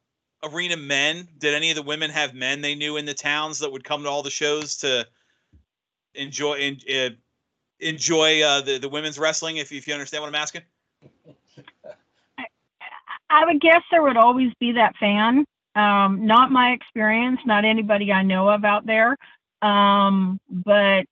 [0.43, 1.27] arena men?
[1.37, 4.03] Did any of the women have men they knew in the towns that would come
[4.03, 5.07] to all the shows to
[6.13, 7.09] enjoy uh,
[7.79, 9.57] enjoy uh, the the women's wrestling?
[9.57, 10.61] If if you understand what I'm asking.
[13.29, 15.45] I would guess there would always be that fan.
[15.75, 19.15] Um, not my experience, not anybody I know of out there.
[19.61, 21.05] Um, but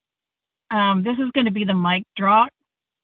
[0.71, 2.49] um, this is going to be the mic drop.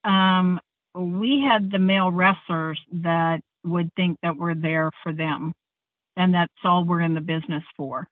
[0.04, 0.60] Um,
[0.94, 5.54] we had the male wrestlers that would think that we're there for them,
[6.16, 8.08] and that's all we're in the business for.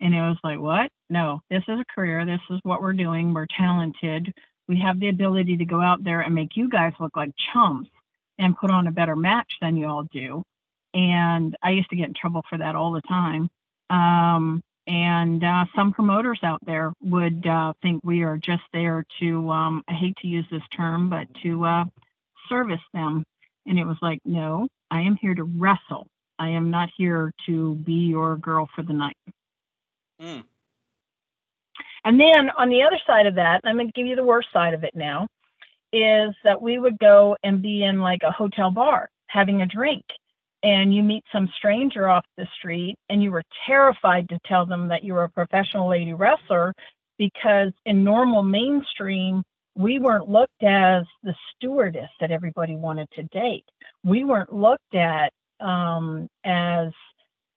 [0.00, 0.90] And it was like, what?
[1.10, 2.24] No, this is a career.
[2.24, 3.32] This is what we're doing.
[3.32, 4.32] We're talented.
[4.68, 7.90] We have the ability to go out there and make you guys look like chumps
[8.38, 10.42] and put on a better match than you all do.
[10.94, 13.48] And I used to get in trouble for that all the time.
[13.90, 19.50] Um, and uh, some promoters out there would uh, think we are just there to,
[19.50, 21.84] um, I hate to use this term, but to uh,
[22.48, 23.24] service them.
[23.66, 26.06] And it was like, no, I am here to wrestle.
[26.38, 29.16] I am not here to be your girl for the night.
[30.20, 30.42] Mm.
[32.04, 34.48] And then on the other side of that, I'm going to give you the worst
[34.52, 35.28] side of it now,
[35.92, 40.02] is that we would go and be in like a hotel bar having a drink.
[40.62, 44.88] And you meet some stranger off the street, and you were terrified to tell them
[44.88, 46.72] that you were a professional lady wrestler
[47.18, 49.42] because in normal mainstream,
[49.74, 53.64] we weren't looked as the stewardess that everybody wanted to date.
[54.04, 56.92] We weren't looked at um, as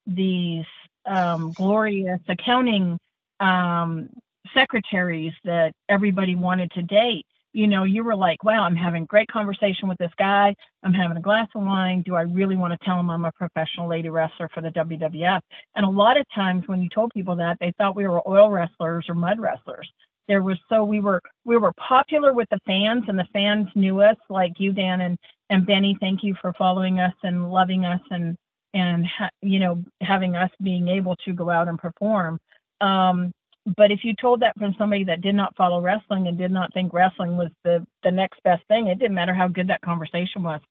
[0.08, 0.66] these
[1.06, 2.97] um, glorious accounting
[3.39, 4.10] um,
[4.53, 7.26] secretaries that everybody wanted to date.
[7.56, 10.53] You know, you were like, wow, I'm having great conversation with this guy.
[10.84, 12.03] I'm having a glass of wine.
[12.06, 15.39] Do I really want to tell him I'm a professional lady wrestler for the WWF?
[15.76, 18.51] And a lot of times when you told people that, they thought we were oil
[18.51, 19.89] wrestlers or mud wrestlers.
[20.28, 24.01] There was so we were we were popular with the fans, and the fans knew
[24.01, 25.18] us, like you, Dan and
[25.49, 25.95] and Benny.
[26.01, 28.36] Thank you for following us and loving us, and
[28.74, 29.06] and
[29.41, 32.38] you know having us being able to go out and perform.
[32.82, 33.32] Um,
[33.66, 36.74] but if you told that from somebody that did not follow wrestling and did not
[36.74, 40.43] think wrestling was the the next best thing, it didn't matter how good that conversation
[40.43, 40.61] was.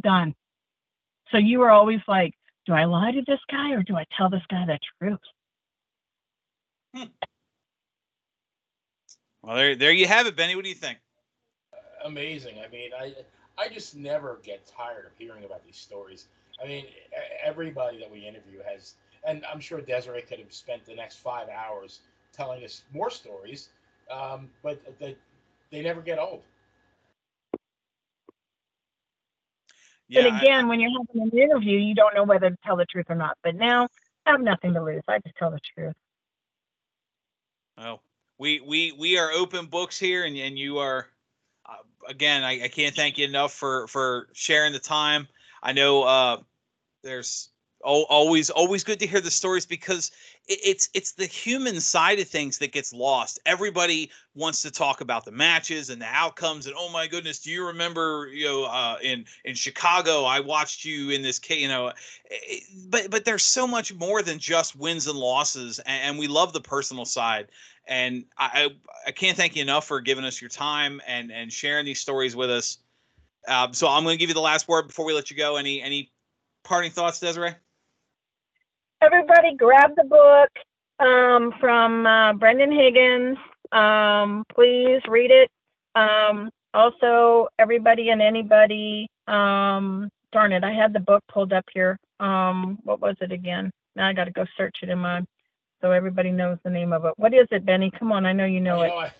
[0.00, 0.34] Done.
[1.30, 2.34] So you were always like,
[2.66, 5.20] do I lie to this guy or do I tell this guy the truth?
[6.94, 7.04] Hmm.
[9.42, 10.56] Well, there there you have it, Benny.
[10.56, 10.98] What do you think?
[12.04, 12.56] amazing.
[12.64, 13.14] I mean, I
[13.58, 16.26] I just never get tired of hearing about these stories.
[16.62, 16.86] I mean,
[17.44, 18.94] everybody that we interview has,
[19.26, 22.00] and I'm sure Desiree could have spent the next five hours
[22.40, 23.68] telling us more stories,
[24.10, 25.14] um, but they
[25.70, 26.42] they never get old.
[30.08, 32.76] Yeah, and I- again, when you're having an interview, you don't know whether to tell
[32.76, 33.36] the truth or not.
[33.42, 33.88] But now
[34.26, 35.02] I have nothing to lose.
[35.06, 35.94] I just tell the truth.
[37.76, 38.00] Oh,
[38.38, 41.06] we we we are open books here, and and you are
[41.66, 41.76] uh,
[42.08, 42.42] again.
[42.42, 45.28] I, I can't thank you enough for for sharing the time.
[45.62, 46.42] I know uh,
[47.02, 47.49] there's
[47.84, 50.10] al- always always good to hear the stories because
[50.48, 53.38] it, it's it's the human side of things that gets lost.
[53.46, 57.50] Everybody wants to talk about the matches and the outcomes, and oh my goodness, do
[57.50, 61.68] you remember you know uh, in in Chicago I watched you in this case, you
[61.68, 61.92] know,
[62.30, 66.26] it- but but there's so much more than just wins and losses, and, and we
[66.28, 67.48] love the personal side
[67.86, 71.52] and I, I I can't thank you enough for giving us your time and and
[71.52, 72.78] sharing these stories with us.
[73.48, 75.56] Um, so I'm going to give you the last word before we let you go.
[75.56, 76.12] Any any
[76.62, 77.54] parting thoughts, Desiree?
[79.02, 80.50] Everybody, grab the book
[81.06, 83.38] um, from uh, Brendan Higgins.
[83.72, 85.48] Um, please read it.
[85.94, 89.08] Um, also, everybody and anybody.
[89.26, 91.98] Um, darn it, I had the book pulled up here.
[92.20, 93.70] Um, what was it again?
[93.96, 95.22] Now I got to go search it in my,
[95.80, 97.14] so everybody knows the name of it.
[97.16, 97.90] What is it, Benny?
[97.98, 98.90] Come on, I know you know it.
[98.92, 99.12] I-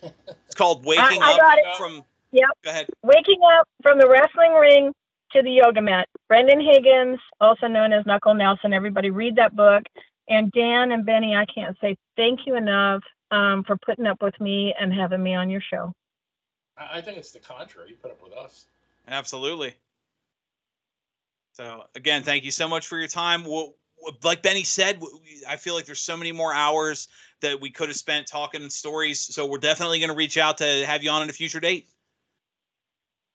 [0.46, 1.76] It's called Waking I Up it.
[1.78, 2.04] from.
[2.32, 2.48] Yep.
[2.62, 2.86] Go ahead.
[3.02, 4.92] Waking up from the wrestling ring
[5.32, 6.08] to the yoga mat.
[6.28, 8.72] Brendan Higgins, also known as Knuckle Nelson.
[8.72, 9.82] Everybody read that book.
[10.28, 14.38] And Dan and Benny, I can't say thank you enough um, for putting up with
[14.40, 15.92] me and having me on your show.
[16.78, 17.90] I I think it's the contrary.
[17.90, 18.66] You put up with us.
[19.08, 19.74] Absolutely.
[21.52, 23.44] So again, thank you so much for your time.
[23.44, 23.74] Well,
[24.22, 27.08] like Benny said, we- I feel like there's so many more hours
[27.40, 29.20] that we could have spent talking stories.
[29.20, 31.88] So we're definitely going to reach out to have you on in a future date.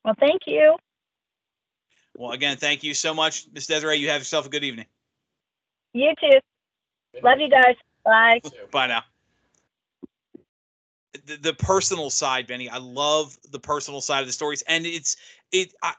[0.03, 0.77] Well, thank you.
[2.15, 3.97] Well, again, thank you so much, Miss Desiree.
[3.97, 4.85] You have yourself a good evening.
[5.93, 6.39] You too.
[7.21, 7.75] Love you guys.
[8.03, 8.41] Bye.
[8.71, 9.03] Bye now.
[11.25, 12.69] The, the personal side, Benny.
[12.69, 15.15] I love the personal side of the stories, and it's
[15.51, 15.73] it.
[15.81, 15.93] I,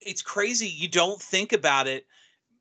[0.00, 0.68] it's crazy.
[0.68, 2.06] You don't think about it.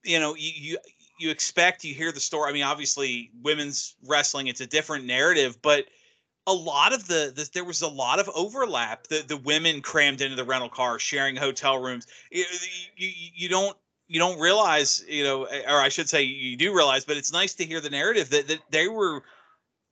[0.03, 0.77] You know, you you
[1.19, 2.49] you expect you hear the story.
[2.49, 5.85] I mean, obviously, women's wrestling it's a different narrative, but
[6.47, 9.07] a lot of the, the there was a lot of overlap.
[9.07, 12.07] The the women crammed into the rental car, sharing hotel rooms.
[12.31, 12.45] You,
[12.97, 13.77] you, you don't
[14.07, 17.53] you don't realize, you know, or I should say, you do realize, but it's nice
[17.53, 19.23] to hear the narrative that, that they were,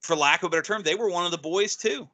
[0.01, 2.05] for lack of a better term, they were one of the boys too,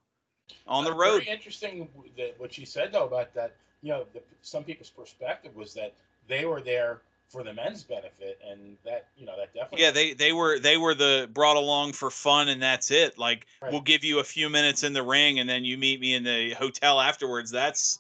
[0.68, 1.24] on the Uh, road.
[1.24, 3.56] Very interesting that what she said though about that.
[3.82, 5.94] You know, the, some people's perspective was that
[6.28, 9.84] they were there for the men's benefit, and that you know that definitely.
[9.84, 13.18] Yeah, they they were they were the brought along for fun, and that's it.
[13.18, 13.72] Like Right.
[13.72, 16.24] we'll give you a few minutes in the ring, and then you meet me in
[16.24, 17.52] the hotel afterwards.
[17.52, 18.00] That's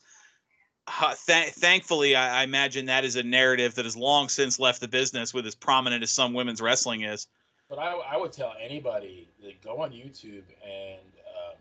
[1.25, 4.87] th- thankfully, I, I imagine that is a narrative that has long since left the
[4.87, 7.27] business with as prominent as some women's wrestling is.
[7.69, 11.55] But I, I would tell anybody that go on YouTube and um,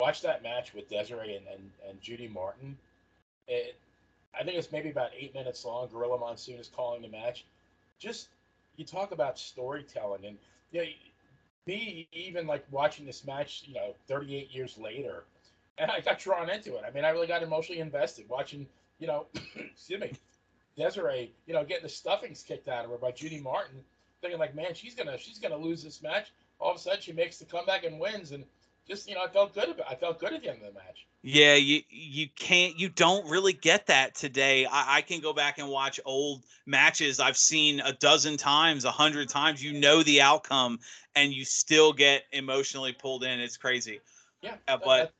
[0.00, 2.76] watch that match with Desiree and, and, and Judy Martin.
[3.46, 3.76] It,
[4.38, 5.88] I think it's maybe about eight minutes long.
[5.88, 7.44] Gorilla Monsoon is calling the match.
[7.98, 8.28] Just
[8.76, 10.38] you talk about storytelling, and
[10.70, 10.86] you know,
[11.66, 15.24] me even like watching this match, you know, 38 years later,
[15.78, 16.82] and I got drawn into it.
[16.86, 18.66] I mean, I really got emotionally invested watching,
[18.98, 19.26] you know,
[19.56, 20.12] excuse me,
[20.76, 23.80] Desiree, you know, getting the stuffings kicked out of her by Judy Martin,
[24.20, 26.32] thinking like, man, she's gonna she's gonna lose this match.
[26.60, 28.44] All of a sudden, she makes the comeback and wins, and
[28.86, 29.90] just you know, I felt good about.
[29.90, 31.06] I felt good at the end of the match.
[31.22, 34.66] Yeah, you you can't you don't really get that today.
[34.66, 38.90] I, I can go back and watch old matches I've seen a dozen times, a
[38.90, 39.62] hundred times.
[39.64, 40.78] You know the outcome,
[41.16, 43.40] and you still get emotionally pulled in.
[43.40, 44.00] It's crazy.
[44.42, 45.14] Yeah, Uh, but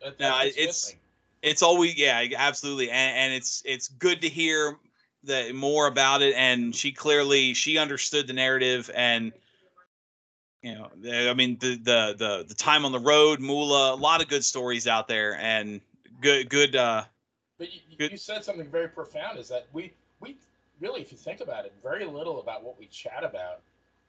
[0.00, 0.94] that- that- no, it's-.
[1.42, 4.76] It's always yeah, absolutely, and, and it's it's good to hear
[5.24, 6.34] that more about it.
[6.36, 9.32] And she clearly she understood the narrative, and
[10.62, 10.90] you know,
[11.30, 14.44] I mean the the the the time on the road, Moolah, a lot of good
[14.44, 15.80] stories out there, and
[16.20, 16.76] good good.
[16.76, 17.04] uh
[17.58, 18.12] But you, Good.
[18.12, 19.38] you said something very profound.
[19.38, 20.36] Is that we we
[20.80, 23.60] really, if you think about it, very little about what we chat about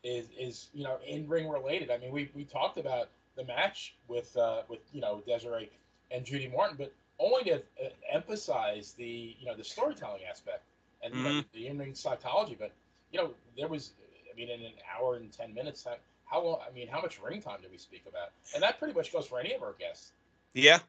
[0.03, 1.91] is is you know in ring related.
[1.91, 5.69] I mean, we we talked about the match with uh, with you know Desiree
[6.11, 10.63] and Judy Martin, but only to uh, emphasize the you know the storytelling aspect
[11.03, 12.55] and you know, the in ring psychology.
[12.59, 12.73] But
[13.11, 13.93] you know there was,
[14.31, 15.85] I mean, in an hour and ten minutes,
[16.31, 16.59] how, long?
[16.67, 18.29] I mean, how much ring time do we speak about?
[18.53, 20.13] And that pretty much goes for any of our guests.
[20.53, 20.79] Yeah.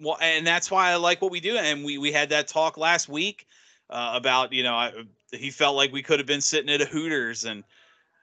[0.00, 1.56] Well, and that's why I like what we do.
[1.56, 3.46] And we we had that talk last week
[3.90, 4.92] uh, about you know I,
[5.32, 7.64] he felt like we could have been sitting at a Hooters and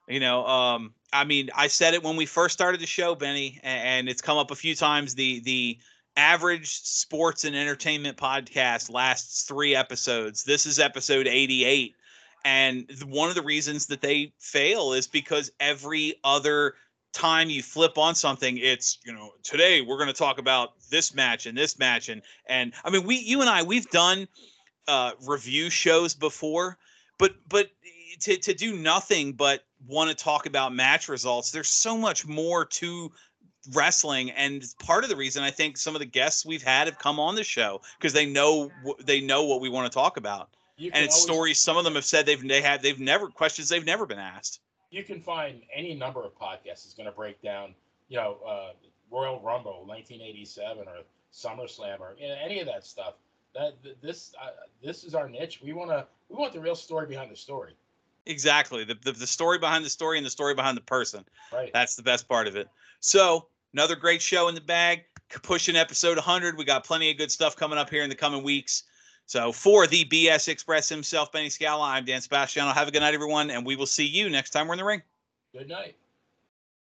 [0.08, 3.60] you know um I mean I said it when we first started the show, Benny,
[3.64, 5.14] and, and it's come up a few times.
[5.14, 5.78] The the
[6.16, 10.44] average sports and entertainment podcast lasts three episodes.
[10.44, 11.96] This is episode eighty eight.
[12.48, 16.76] And one of the reasons that they fail is because every other
[17.12, 21.16] time you flip on something it's you know today we're going to talk about this
[21.16, 24.28] match and this match and and i mean we you and i we've done
[24.88, 26.78] uh review shows before
[27.18, 27.70] but but
[28.20, 32.66] to to do nothing but want to talk about match results there's so much more
[32.66, 33.12] to
[33.74, 34.32] wrestling.
[34.32, 37.20] And part of the reason i think some of the guests we've had have come
[37.20, 38.70] on the show because they know
[39.04, 41.96] they know what we want to talk about You and it's stories some of them
[41.96, 45.62] have said they've they had they've never questions they've never been asked you can find
[45.74, 47.74] any number of podcasts that's going to break down,
[48.08, 48.70] you know, uh,
[49.12, 53.16] Royal Rumble, 1987, or SummerSlam, or you know, any of that stuff.
[53.54, 54.50] That this uh,
[54.84, 55.62] this is our niche.
[55.64, 57.74] We want to we want the real story behind the story,
[58.26, 61.72] exactly the, the the story behind the story and the story behind the person right?
[61.74, 62.68] That's the best part of it.
[63.00, 65.04] So, another great show in the bag.
[65.44, 66.58] Pushing episode 100.
[66.58, 68.84] We got plenty of good stuff coming up here in the coming weeks.
[69.28, 72.72] So, for the BS Express himself, Benny Scala, I'm Dan Sebastiano.
[72.72, 74.86] Have a good night, everyone, and we will see you next time we're in the
[74.86, 75.02] ring.
[75.52, 75.98] Good night.